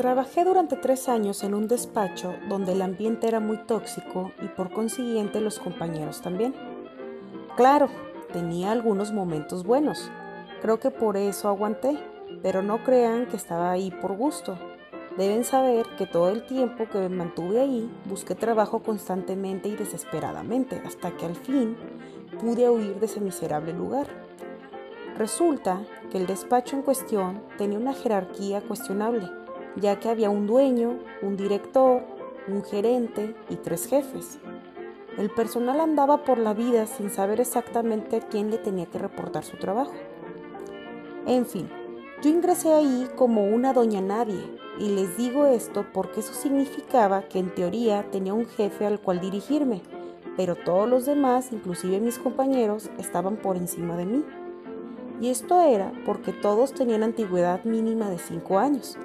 Trabajé 0.00 0.46
durante 0.46 0.76
tres 0.76 1.10
años 1.10 1.44
en 1.44 1.52
un 1.52 1.68
despacho 1.68 2.32
donde 2.48 2.72
el 2.72 2.80
ambiente 2.80 3.28
era 3.28 3.38
muy 3.38 3.58
tóxico 3.58 4.32
y 4.40 4.46
por 4.46 4.72
consiguiente 4.72 5.42
los 5.42 5.58
compañeros 5.58 6.22
también. 6.22 6.54
claro, 7.54 7.90
tenía 8.32 8.72
algunos 8.72 9.12
momentos 9.12 9.62
buenos. 9.62 10.10
Creo 10.62 10.80
que 10.80 10.90
por 10.90 11.18
eso 11.18 11.48
aguanté, 11.48 11.98
pero 12.42 12.62
no 12.62 12.82
crean 12.82 13.26
que 13.26 13.36
estaba 13.36 13.72
ahí 13.72 13.90
por 13.90 14.16
gusto. 14.16 14.56
Deben 15.18 15.44
saber 15.44 15.84
que 15.98 16.06
todo 16.06 16.30
el 16.30 16.46
tiempo 16.46 16.88
que 16.88 16.96
me 16.96 17.10
mantuve 17.10 17.60
ahí 17.60 17.90
busqué 18.06 18.34
trabajo 18.34 18.82
constantemente 18.82 19.68
y 19.68 19.76
desesperadamente 19.76 20.80
hasta 20.86 21.10
que 21.10 21.26
al 21.26 21.36
fin 21.36 21.76
pude 22.40 22.70
huir 22.70 22.98
de 23.00 23.04
ese 23.04 23.20
miserable 23.20 23.74
lugar. 23.74 24.06
Resulta 25.18 25.82
que 26.10 26.16
el 26.16 26.26
despacho 26.26 26.74
en 26.74 26.80
cuestión 26.80 27.42
tenía 27.58 27.78
una 27.78 27.92
jerarquía 27.92 28.62
cuestionable, 28.62 29.28
ya 29.76 29.98
que 30.00 30.08
había 30.08 30.30
un 30.30 30.46
dueño, 30.46 30.98
un 31.22 31.36
director, 31.36 32.02
un 32.48 32.62
gerente 32.64 33.34
y 33.48 33.56
tres 33.56 33.86
jefes. 33.86 34.38
El 35.18 35.30
personal 35.30 35.80
andaba 35.80 36.24
por 36.24 36.38
la 36.38 36.54
vida 36.54 36.86
sin 36.86 37.10
saber 37.10 37.40
exactamente 37.40 38.16
a 38.16 38.20
quién 38.20 38.50
le 38.50 38.58
tenía 38.58 38.86
que 38.86 38.98
reportar 38.98 39.44
su 39.44 39.56
trabajo. 39.56 39.92
En 41.26 41.46
fin, 41.46 41.68
yo 42.22 42.30
ingresé 42.30 42.72
ahí 42.72 43.08
como 43.16 43.46
una 43.46 43.72
doña 43.72 44.00
nadie, 44.00 44.58
y 44.78 44.88
les 44.88 45.16
digo 45.16 45.46
esto 45.46 45.84
porque 45.92 46.20
eso 46.20 46.32
significaba 46.32 47.22
que 47.22 47.38
en 47.38 47.54
teoría 47.54 48.10
tenía 48.10 48.32
un 48.32 48.46
jefe 48.46 48.86
al 48.86 49.00
cual 49.00 49.20
dirigirme, 49.20 49.82
pero 50.36 50.54
todos 50.54 50.88
los 50.88 51.04
demás, 51.04 51.52
inclusive 51.52 52.00
mis 52.00 52.18
compañeros, 52.18 52.90
estaban 52.98 53.36
por 53.36 53.56
encima 53.56 53.96
de 53.96 54.06
mí. 54.06 54.24
Y 55.20 55.28
esto 55.28 55.60
era 55.60 55.92
porque 56.06 56.32
todos 56.32 56.72
tenían 56.72 57.02
antigüedad 57.02 57.62
mínima 57.64 58.08
de 58.08 58.18
5 58.18 58.58
años. 58.58 58.96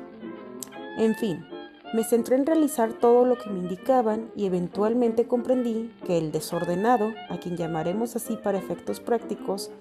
En 0.98 1.16
fin, 1.16 1.46
me 1.94 2.04
centré 2.04 2.36
en 2.36 2.46
realizar 2.46 2.94
todo 2.94 3.26
lo 3.26 3.38
que 3.38 3.50
me 3.50 3.60
indicaban 3.60 4.32
y 4.36 4.46
eventualmente 4.46 5.28
comprendí 5.28 5.94
que 6.06 6.18
el 6.18 6.32
desordenado, 6.32 7.14
a 7.30 7.38
quien 7.38 7.58
llamaremos 7.58 8.16
así 8.16 8.38
para 8.38 8.58
efectos 8.58 9.00
prácticos, 9.00 9.72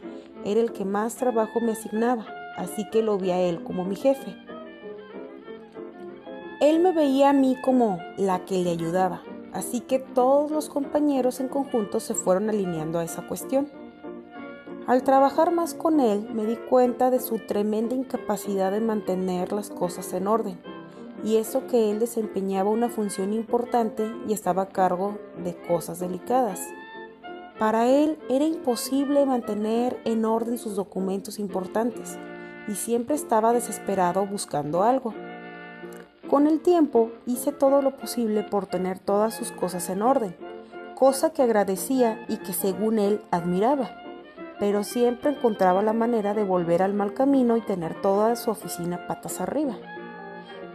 era 0.45 0.61
el 0.61 0.73
que 0.73 0.85
más 0.85 1.17
trabajo 1.17 1.61
me 1.61 1.73
asignaba, 1.73 2.27
así 2.57 2.89
que 2.91 3.03
lo 3.03 3.17
vi 3.19 3.31
a 3.31 3.41
él 3.41 3.63
como 3.63 3.85
mi 3.85 3.97
jefe. 3.97 4.37
Él 6.61 6.81
me 6.81 6.93
veía 6.93 7.31
a 7.31 7.33
mí 7.33 7.57
como 7.63 7.99
la 8.17 8.45
que 8.45 8.59
le 8.59 8.71
ayudaba, 8.71 9.23
así 9.53 9.81
que 9.81 9.99
todos 9.99 10.51
los 10.51 10.69
compañeros 10.69 11.41
en 11.41 11.49
conjunto 11.49 12.01
se 12.01 12.15
fueron 12.15 12.49
alineando 12.49 12.99
a 12.99 13.05
esa 13.05 13.27
cuestión. 13.27 13.69
Al 14.87 15.03
trabajar 15.03 15.51
más 15.51 15.75
con 15.75 16.01
él 16.01 16.29
me 16.33 16.45
di 16.45 16.57
cuenta 16.57 17.11
de 17.11 17.21
su 17.21 17.39
tremenda 17.39 17.95
incapacidad 17.95 18.71
de 18.71 18.81
mantener 18.81 19.53
las 19.53 19.71
cosas 19.71 20.13
en 20.13 20.27
orden, 20.27 20.59
y 21.23 21.37
eso 21.37 21.67
que 21.67 21.91
él 21.91 22.01
desempeñaba 22.01 22.71
una 22.71 22.89
función 22.89 23.33
importante 23.33 24.11
y 24.27 24.33
estaba 24.33 24.63
a 24.63 24.69
cargo 24.69 25.19
de 25.45 25.57
cosas 25.69 26.01
delicadas. 26.01 26.61
Para 27.59 27.87
él 27.87 28.19
era 28.29 28.45
imposible 28.45 29.25
mantener 29.27 30.01
en 30.05 30.25
orden 30.25 30.59
sus 30.59 30.75
documentos 30.75 31.39
importantes, 31.39 32.19
y 32.67 32.75
siempre 32.75 33.15
estaba 33.15 33.53
desesperado 33.53 34.27
buscando 34.27 34.83
algo. 34.83 35.15
Con 36.29 36.47
el 36.47 36.61
tiempo 36.61 37.11
hice 37.27 37.53
todo 37.53 37.83
lo 37.83 37.97
posible 37.97 38.43
por 38.43 38.67
tener 38.67 38.99
todas 38.99 39.35
sus 39.35 39.53
cosas 39.53 39.89
en 39.91 40.03
orden, 40.03 40.35
cosa 40.95 41.33
que 41.33 41.43
agradecía 41.43 42.25
y 42.29 42.39
que 42.39 42.53
según 42.53 42.99
él 42.99 43.21
admiraba, 43.31 43.91
pero 44.59 44.83
siempre 44.83 45.31
encontraba 45.31 45.83
la 45.83 45.93
manera 45.93 46.35
de 46.35 46.45
volver 46.45 46.83
al 46.83 46.95
mal 46.95 47.13
camino 47.13 47.57
y 47.57 47.61
tener 47.61 48.01
toda 48.01 48.35
su 48.37 48.51
oficina 48.51 49.07
patas 49.07 49.41
arriba. 49.41 49.77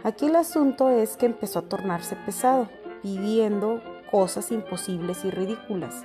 Aquí 0.02 0.26
el 0.26 0.36
asunto 0.36 0.88
es 0.88 1.16
que 1.16 1.26
empezó 1.26 1.60
a 1.60 1.68
tornarse 1.68 2.16
pesado, 2.16 2.68
pidiendo 3.02 3.82
cosas 4.10 4.50
imposibles 4.50 5.24
y 5.24 5.30
ridículas. 5.30 6.04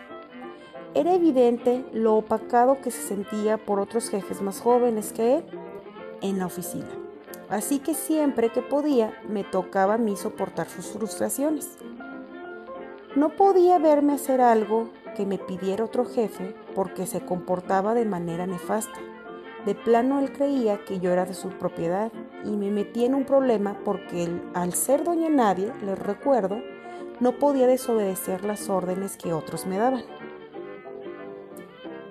Era 0.93 1.13
evidente 1.13 1.85
lo 1.93 2.15
opacado 2.15 2.81
que 2.81 2.91
se 2.91 3.01
sentía 3.01 3.57
por 3.57 3.79
otros 3.79 4.09
jefes 4.09 4.41
más 4.41 4.61
jóvenes 4.61 5.11
que 5.13 5.37
él 5.37 5.45
en 6.21 6.39
la 6.39 6.45
oficina 6.45 7.05
así 7.49 7.79
que 7.79 7.93
siempre 7.93 8.49
que 8.49 8.61
podía 8.61 9.13
me 9.27 9.43
tocaba 9.43 9.95
a 9.95 9.97
mí 9.97 10.15
soportar 10.15 10.69
sus 10.69 10.87
frustraciones. 10.87 11.77
No 13.15 13.29
podía 13.29 13.79
verme 13.79 14.13
hacer 14.13 14.41
algo 14.41 14.89
que 15.15 15.25
me 15.25 15.37
pidiera 15.37 15.85
otro 15.85 16.05
jefe 16.05 16.55
porque 16.73 17.07
se 17.07 17.21
comportaba 17.21 17.93
de 17.93 18.05
manera 18.05 18.45
nefasta. 18.45 18.99
De 19.65 19.73
plano 19.73 20.19
él 20.19 20.31
creía 20.31 20.85
que 20.85 20.99
yo 20.99 21.11
era 21.11 21.25
de 21.25 21.33
su 21.33 21.49
propiedad 21.49 22.11
y 22.43 22.51
me 22.51 22.69
metí 22.69 23.03
en 23.03 23.15
un 23.15 23.25
problema 23.25 23.79
porque 23.83 24.23
él, 24.23 24.43
al 24.53 24.73
ser 24.73 25.03
doña 25.03 25.29
nadie, 25.29 25.73
les 25.83 25.97
recuerdo, 25.97 26.57
no 27.19 27.39
podía 27.39 27.65
desobedecer 27.65 28.43
las 28.43 28.69
órdenes 28.69 29.17
que 29.17 29.33
otros 29.33 29.65
me 29.65 29.77
daban. 29.77 30.03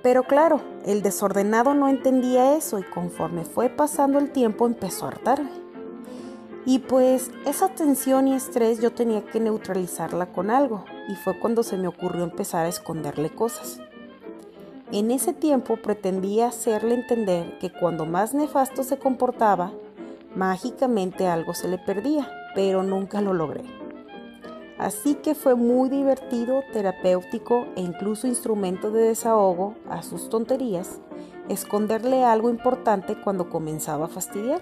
Pero 0.03 0.25
claro, 0.25 0.61
el 0.85 1.03
desordenado 1.03 1.75
no 1.75 1.89
entendía 1.89 2.57
eso 2.57 2.79
y 2.79 2.83
conforme 2.83 3.45
fue 3.45 3.71
pasando 3.71 4.19
el 4.19 4.31
tiempo 4.31 4.67
empezó 4.67 5.07
a 5.07 5.09
hartarme. 5.09 5.51
Y 6.67 6.81
pues 6.81 7.31
esa 7.47 7.69
tensión 7.69 8.27
y 8.27 8.35
estrés 8.35 8.81
yo 8.81 8.93
tenía 8.93 9.25
que 9.25 9.39
neutralizarla 9.39 10.33
con 10.33 10.51
algo 10.51 10.85
y 11.09 11.15
fue 11.15 11.39
cuando 11.39 11.63
se 11.63 11.77
me 11.77 11.89
ocurrió 11.89 12.25
empezar 12.25 12.67
a 12.67 12.69
esconderle 12.69 13.31
cosas. 13.31 13.81
En 14.93 15.11
ese 15.11 15.33
tiempo 15.33 15.77
pretendía 15.77 16.49
hacerle 16.49 16.95
entender 16.95 17.59
que 17.59 17.73
cuando 17.73 18.05
más 18.05 18.35
nefasto 18.35 18.83
se 18.85 18.99
comportaba, 18.99 19.73
mágicamente 20.37 21.27
algo 21.27 21.55
se 21.55 21.69
le 21.69 21.79
perdía, 21.79 22.31
pero 22.55 22.83
nunca 22.83 23.21
lo 23.21 23.33
logré. 23.33 23.65
Así 24.79 25.15
que 25.15 25.35
fue 25.35 25.55
muy 25.55 25.89
divertido, 25.89 26.63
terapéutico 26.73 27.67
e 27.77 27.81
incluso 27.81 28.27
instrumento 28.27 28.91
de 28.91 29.03
desahogo 29.03 29.75
a 29.89 30.03
sus 30.03 30.29
tonterías, 30.29 31.01
esconderle 31.49 32.25
algo 32.25 32.51
importante 32.51 33.17
cuando 33.21 33.49
comenzaba 33.49 34.07
a 34.07 34.09
fastidiar. 34.09 34.61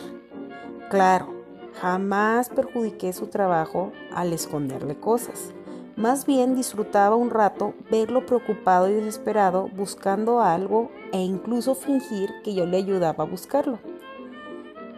Claro, 0.91 1.35
jamás 1.81 2.51
perjudiqué 2.51 3.13
su 3.13 3.27
trabajo 3.29 3.93
al 4.15 4.33
esconderle 4.33 4.97
cosas. 4.97 5.53
Más 5.97 6.25
bien 6.25 6.55
disfrutaba 6.55 7.17
un 7.17 7.31
rato 7.31 7.75
verlo 7.91 8.25
preocupado 8.25 8.89
y 8.89 8.95
desesperado 8.95 9.69
buscando 9.77 10.41
algo 10.41 10.91
e 11.13 11.21
incluso 11.21 11.75
fingir 11.75 12.31
que 12.43 12.55
yo 12.55 12.65
le 12.65 12.79
ayudaba 12.79 13.25
a 13.25 13.27
buscarlo. 13.27 13.79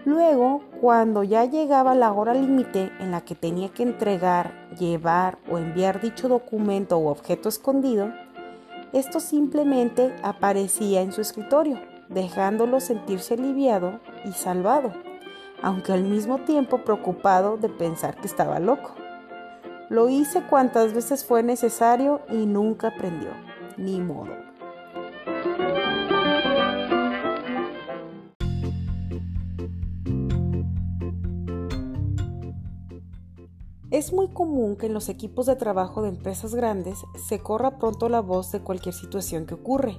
Luego, 0.04 0.62
cuando 0.80 1.24
ya 1.24 1.46
llegaba 1.46 1.94
la 1.94 2.12
hora 2.12 2.35
límite 2.35 2.92
en 3.00 3.11
la 3.11 3.22
que 3.22 3.35
tenía 3.35 3.70
que 3.70 3.83
entregar, 3.83 4.68
llevar 4.78 5.38
o 5.50 5.59
enviar 5.59 6.00
dicho 6.00 6.28
documento 6.28 6.98
u 6.98 7.09
objeto 7.09 7.48
escondido, 7.48 8.12
esto 8.92 9.18
simplemente 9.18 10.14
aparecía 10.22 11.00
en 11.00 11.11
su 11.11 11.22
escritorio, 11.22 11.80
dejándolo 12.09 12.78
sentirse 12.78 13.35
aliviado 13.35 13.98
y 14.24 14.33
salvado, 14.33 14.92
aunque 15.62 15.92
al 15.92 16.04
mismo 16.04 16.38
tiempo 16.38 16.85
preocupado 16.85 17.57
de 17.57 17.70
pensar 17.70 18.14
que 18.16 18.28
estaba 18.28 18.61
loco. 18.61 18.94
Lo 19.90 20.09
hice 20.09 20.42
cuantas 20.42 20.94
veces 20.94 21.25
fue 21.25 21.42
necesario 21.42 22.23
y 22.31 22.47
nunca 22.47 22.88
aprendió, 22.88 23.31
ni 23.77 24.01
modo. 24.01 24.33
Es 33.90 34.12
muy 34.12 34.29
común 34.29 34.75
que 34.75 34.87
en 34.87 34.94
los 34.94 35.09
equipos 35.09 35.47
de 35.47 35.55
trabajo 35.55 36.03
de 36.03 36.09
empresas 36.09 36.55
grandes 36.55 36.99
se 37.29 37.38
corra 37.38 37.79
pronto 37.79 38.09
la 38.09 38.20
voz 38.20 38.51
de 38.51 38.61
cualquier 38.61 38.94
situación 38.94 39.47
que 39.47 39.55
ocurre. 39.55 39.97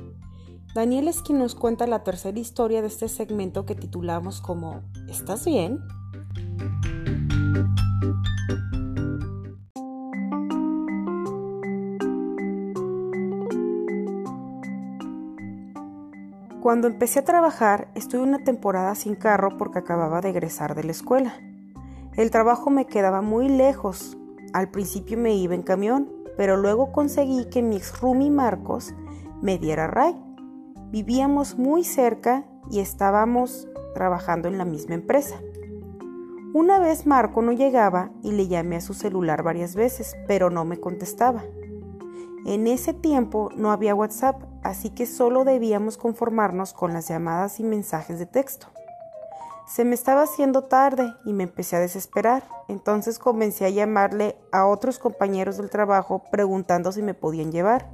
Daniel 0.73 1.07
es 1.07 1.21
quien 1.21 1.39
nos 1.39 1.55
cuenta 1.55 1.87
la 1.87 2.03
tercera 2.03 2.37
historia 2.37 2.81
de 2.81 2.89
este 2.89 3.07
segmento 3.07 3.65
que 3.65 3.75
titulamos 3.75 4.41
como 4.41 4.81
¿Estás 5.07 5.45
bien? 5.45 5.79
Cuando 16.65 16.87
empecé 16.87 17.19
a 17.19 17.23
trabajar, 17.23 17.89
estuve 17.93 18.23
una 18.23 18.43
temporada 18.43 18.95
sin 18.95 19.13
carro 19.13 19.55
porque 19.55 19.77
acababa 19.77 20.19
de 20.19 20.31
egresar 20.31 20.73
de 20.73 20.83
la 20.83 20.93
escuela. 20.93 21.35
El 22.17 22.31
trabajo 22.31 22.71
me 22.71 22.87
quedaba 22.87 23.21
muy 23.21 23.49
lejos. 23.49 24.17
Al 24.51 24.71
principio 24.71 25.15
me 25.15 25.35
iba 25.35 25.53
en 25.53 25.61
camión, 25.61 26.11
pero 26.35 26.57
luego 26.57 26.91
conseguí 26.91 27.45
que 27.51 27.61
mi 27.61 27.75
ex 27.75 27.93
Marcos 28.31 28.95
me 29.43 29.59
diera 29.59 29.85
ray. 29.85 30.19
Vivíamos 30.89 31.59
muy 31.59 31.83
cerca 31.83 32.47
y 32.71 32.79
estábamos 32.79 33.67
trabajando 33.93 34.47
en 34.47 34.57
la 34.57 34.65
misma 34.65 34.95
empresa. 34.95 35.35
Una 36.55 36.79
vez 36.79 37.05
Marco 37.05 37.43
no 37.43 37.51
llegaba 37.51 38.09
y 38.23 38.31
le 38.31 38.47
llamé 38.47 38.77
a 38.77 38.81
su 38.81 38.95
celular 38.95 39.43
varias 39.43 39.75
veces, 39.75 40.17
pero 40.27 40.49
no 40.49 40.65
me 40.65 40.79
contestaba. 40.79 41.43
En 42.47 42.65
ese 42.65 42.91
tiempo 42.95 43.51
no 43.55 43.71
había 43.71 43.93
WhatsApp, 43.93 44.41
así 44.65 44.89
que 44.89 45.05
solo 45.05 45.45
debíamos 45.45 45.95
conformarnos 45.97 46.73
con 46.73 46.91
las 46.91 47.07
llamadas 47.07 47.59
y 47.59 47.63
mensajes 47.63 48.17
de 48.17 48.25
texto. 48.25 48.67
Se 49.67 49.85
me 49.85 49.93
estaba 49.93 50.23
haciendo 50.23 50.63
tarde 50.63 51.13
y 51.23 51.33
me 51.33 51.43
empecé 51.43 51.75
a 51.75 51.79
desesperar. 51.79 52.43
Entonces 52.67 53.19
comencé 53.19 53.65
a 53.65 53.69
llamarle 53.69 54.35
a 54.51 54.65
otros 54.65 54.97
compañeros 54.97 55.57
del 55.57 55.69
trabajo 55.69 56.23
preguntando 56.31 56.91
si 56.91 57.01
me 57.03 57.13
podían 57.13 57.51
llevar. 57.51 57.89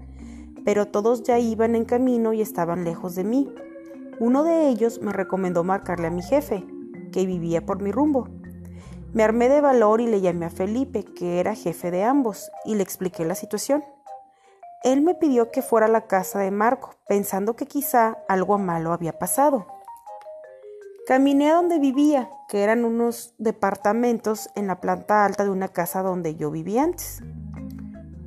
pero 0.64 0.88
todos 0.88 1.24
ya 1.24 1.40
iban 1.40 1.74
en 1.74 1.86
camino 1.86 2.34
y 2.34 2.42
estaban 2.42 2.84
lejos 2.84 3.16
de 3.16 3.24
mí. 3.24 3.52
Uno 4.20 4.44
de 4.44 4.70
ellos 4.70 5.02
me 5.02 5.12
recomendó 5.12 5.64
marcarle 5.64 6.06
a 6.06 6.12
mi 6.12 6.22
jefe, 6.22 6.64
que 7.12 7.26
vivía 7.26 7.66
por 7.66 7.82
mi 7.82 7.92
rumbo. 7.92 8.28
Me 9.12 9.24
armé 9.24 9.50
de 9.50 9.60
valor 9.60 10.02
y 10.02 10.06
le 10.06 10.22
llamé 10.22 10.46
a 10.46 10.52
Felipe, 10.52 11.04
que 11.04 11.40
era 11.40 11.56
jefe 11.56 11.90
de 11.90 12.04
ambos, 12.04 12.52
y 12.64 12.76
le 12.76 12.84
expliqué 12.84 13.26
la 13.26 13.34
situación. 13.34 13.84
Él 14.84 15.02
me 15.02 15.14
pidió 15.14 15.52
que 15.52 15.62
fuera 15.62 15.86
a 15.86 15.90
la 15.90 16.08
casa 16.08 16.40
de 16.40 16.50
Marco, 16.50 16.96
pensando 17.08 17.56
que 17.56 17.68
quizá 17.68 18.18
algo 18.28 18.58
malo 18.58 18.94
había 18.94 19.20
pasado. 19.20 19.68
Caminé 21.06 21.52
a 21.52 21.56
donde 21.56 21.78
vivía, 21.78 22.32
que 22.50 22.64
eran 22.64 22.84
unos 22.84 23.36
departamentos 23.38 24.50
en 24.56 24.66
la 24.66 24.82
planta 24.82 25.24
alta 25.24 25.44
de 25.44 25.52
una 25.52 25.68
casa 25.68 26.02
donde 26.02 26.36
yo 26.36 26.50
vivía 26.50 26.84
antes. 26.84 27.22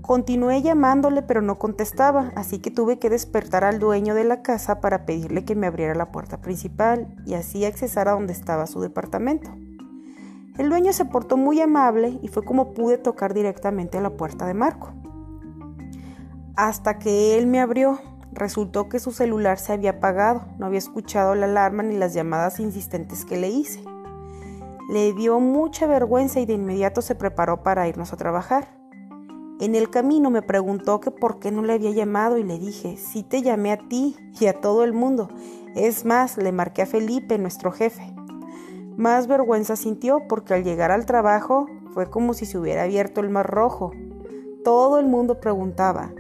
Continué 0.01 0.63
llamándole 0.63 1.23
pero 1.23 1.43
no 1.43 1.59
contestaba, 1.59 2.31
así 2.37 2.61
que 2.61 2.71
tuve 2.71 3.01
que 3.01 3.11
despertar 3.11 3.65
al 3.65 3.81
dueño 3.81 4.15
de 4.15 4.23
la 4.23 4.43
casa 4.43 4.81
para 4.81 5.07
pedirle 5.07 5.45
que 5.45 5.57
me 5.57 5.67
abriera 5.67 5.95
la 5.97 6.13
puerta 6.13 6.41
principal 6.41 7.17
y 7.27 7.35
así 7.35 7.65
accesar 7.65 8.07
a 8.07 8.13
donde 8.13 8.33
estaba 8.33 8.69
su 8.69 8.81
departamento. 8.81 9.51
El 10.57 10.69
dueño 10.69 10.93
se 10.93 11.05
portó 11.05 11.37
muy 11.37 11.61
amable 11.61 12.21
y 12.23 12.29
fue 12.29 12.45
como 12.45 12.75
pude 12.75 12.97
tocar 12.97 13.35
directamente 13.35 13.99
a 13.99 14.03
la 14.03 14.11
puerta 14.11 14.47
de 14.47 14.55
Marco. 14.55 14.93
Hasta 16.57 17.01
que 17.01 17.37
él 17.37 17.49
me 17.49 17.61
abrió, 17.61 17.99
resultó 18.31 18.89
que 18.89 19.01
su 19.01 19.11
celular 19.11 19.59
se 19.59 19.73
había 19.73 19.91
apagado, 19.91 20.45
no 20.57 20.67
había 20.67 20.79
escuchado 20.79 21.35
la 21.35 21.47
alarma 21.47 21.83
ni 21.83 21.97
las 21.97 22.15
llamadas 22.15 22.61
insistentes 22.61 23.25
que 23.25 23.37
le 23.37 23.49
hice. 23.49 23.83
Le 24.89 25.13
dio 25.15 25.41
mucha 25.41 25.89
vergüenza 25.89 26.39
y 26.39 26.47
de 26.47 26.53
inmediato 26.53 27.03
se 27.03 27.17
preparó 27.17 27.65
para 27.65 27.89
irnos 27.89 28.13
a 28.13 28.17
trabajar. 28.17 28.69
En 29.61 29.75
el 29.75 29.91
camino 29.91 30.31
me 30.31 30.43
preguntó 30.43 31.01
que 31.01 31.11
por 31.11 31.41
qué 31.41 31.51
no 31.51 31.63
le 31.63 31.73
había 31.73 31.91
llamado 31.91 32.39
y 32.39 32.45
le 32.45 32.61
dije, 32.61 32.99
sí 32.99 33.25
te 33.25 33.43
llamé 33.43 33.73
a 33.73 33.79
ti 33.89 34.17
y 34.39 34.47
a 34.47 34.61
todo 34.61 34.85
el 34.85 34.93
mundo. 34.93 35.31
Es 35.75 36.05
más, 36.05 36.37
le 36.37 36.53
marqué 36.53 36.83
a 36.83 36.87
Felipe, 36.87 37.37
nuestro 37.37 37.73
jefe. 37.73 38.15
Más 38.97 39.27
vergüenza 39.27 39.75
sintió 39.75 40.29
porque 40.29 40.55
al 40.55 40.63
llegar 40.63 40.93
al 40.93 41.05
trabajo 41.05 41.67
fue 41.95 42.11
como 42.11 42.33
si 42.33 42.47
se 42.47 42.59
hubiera 42.59 42.85
abierto 42.85 43.21
el 43.21 43.31
mar 43.31 43.51
rojo. 43.51 43.91
Todo 44.63 44.99
el 45.01 45.07
mundo 45.07 45.41
preguntaba, 45.41 46.13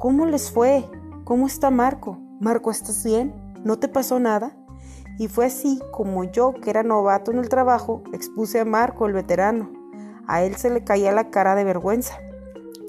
¿cómo 0.00 0.24
les 0.24 0.50
fue? 0.50 0.88
¿Cómo 1.24 1.46
está 1.46 1.70
Marco? 1.70 2.18
Marco, 2.40 2.70
¿estás 2.70 3.04
bien? 3.04 3.34
¿No 3.64 3.78
te 3.78 3.86
pasó 3.86 4.18
nada? 4.18 4.56
Y 5.18 5.28
fue 5.28 5.44
así 5.44 5.78
como 5.92 6.24
yo, 6.24 6.54
que 6.54 6.70
era 6.70 6.82
novato 6.82 7.30
en 7.30 7.38
el 7.38 7.50
trabajo, 7.50 8.02
expuse 8.14 8.58
a 8.58 8.64
Marco, 8.64 9.06
el 9.06 9.12
veterano. 9.12 9.70
A 10.26 10.42
él 10.42 10.56
se 10.56 10.70
le 10.70 10.84
caía 10.84 11.12
la 11.12 11.28
cara 11.28 11.54
de 11.54 11.64
vergüenza. 11.64 12.14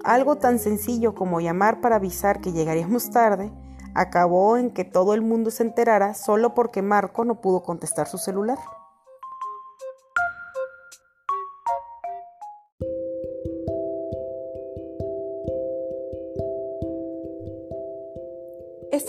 Algo 0.05 0.37
tan 0.37 0.57
sencillo 0.57 1.13
como 1.13 1.41
llamar 1.41 1.81
para 1.81 1.97
avisar 1.97 2.39
que 2.39 2.53
llegaríamos 2.53 3.09
tarde 3.09 3.51
acabó 3.93 4.55
en 4.55 4.71
que 4.71 4.85
todo 4.85 5.13
el 5.13 5.21
mundo 5.21 5.51
se 5.51 5.63
enterara 5.63 6.13
solo 6.13 6.53
porque 6.53 6.81
Marco 6.81 7.25
no 7.25 7.41
pudo 7.41 7.61
contestar 7.61 8.07
su 8.07 8.17
celular. 8.17 8.57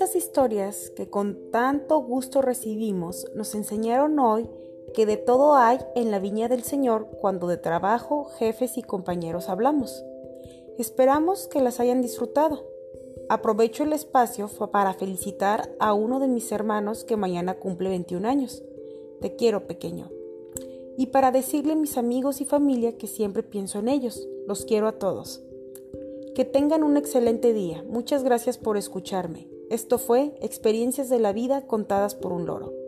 Estas 0.02 0.16
historias 0.16 0.90
que 0.96 1.08
con 1.08 1.52
tanto 1.52 1.98
gusto 1.98 2.42
recibimos 2.42 3.24
nos 3.36 3.54
enseñaron 3.54 4.18
hoy 4.18 4.50
que 4.94 5.06
de 5.06 5.16
todo 5.16 5.54
hay 5.54 5.78
en 5.94 6.10
la 6.10 6.18
viña 6.18 6.48
del 6.48 6.64
Señor 6.64 7.06
cuando 7.20 7.46
de 7.46 7.56
trabajo, 7.56 8.24
jefes 8.24 8.78
y 8.78 8.82
compañeros 8.82 9.48
hablamos. 9.48 10.04
Esperamos 10.76 11.46
que 11.46 11.60
las 11.60 11.78
hayan 11.78 12.02
disfrutado. 12.02 12.66
Aprovecho 13.28 13.84
el 13.84 13.92
espacio 13.92 14.48
para 14.72 14.92
felicitar 14.92 15.72
a 15.78 15.94
uno 15.94 16.18
de 16.18 16.26
mis 16.26 16.50
hermanos 16.50 17.04
que 17.04 17.16
mañana 17.16 17.60
cumple 17.60 17.88
21 17.90 18.26
años. 18.26 18.60
Te 19.20 19.36
quiero, 19.36 19.68
pequeño. 19.68 20.10
Y 20.96 21.06
para 21.06 21.30
decirle 21.30 21.74
a 21.74 21.76
mis 21.76 21.96
amigos 21.96 22.40
y 22.40 22.44
familia 22.44 22.98
que 22.98 23.06
siempre 23.06 23.44
pienso 23.44 23.78
en 23.78 23.86
ellos. 23.88 24.26
Los 24.48 24.64
quiero 24.64 24.88
a 24.88 24.98
todos. 24.98 25.44
Que 26.34 26.44
tengan 26.44 26.82
un 26.82 26.96
excelente 26.96 27.52
día. 27.52 27.84
Muchas 27.86 28.24
gracias 28.24 28.58
por 28.58 28.76
escucharme. 28.76 29.51
Esto 29.72 29.96
fue 29.96 30.35
Experiencias 30.42 31.08
de 31.08 31.18
la 31.18 31.32
Vida 31.32 31.62
contadas 31.62 32.14
por 32.14 32.30
un 32.30 32.44
loro. 32.44 32.81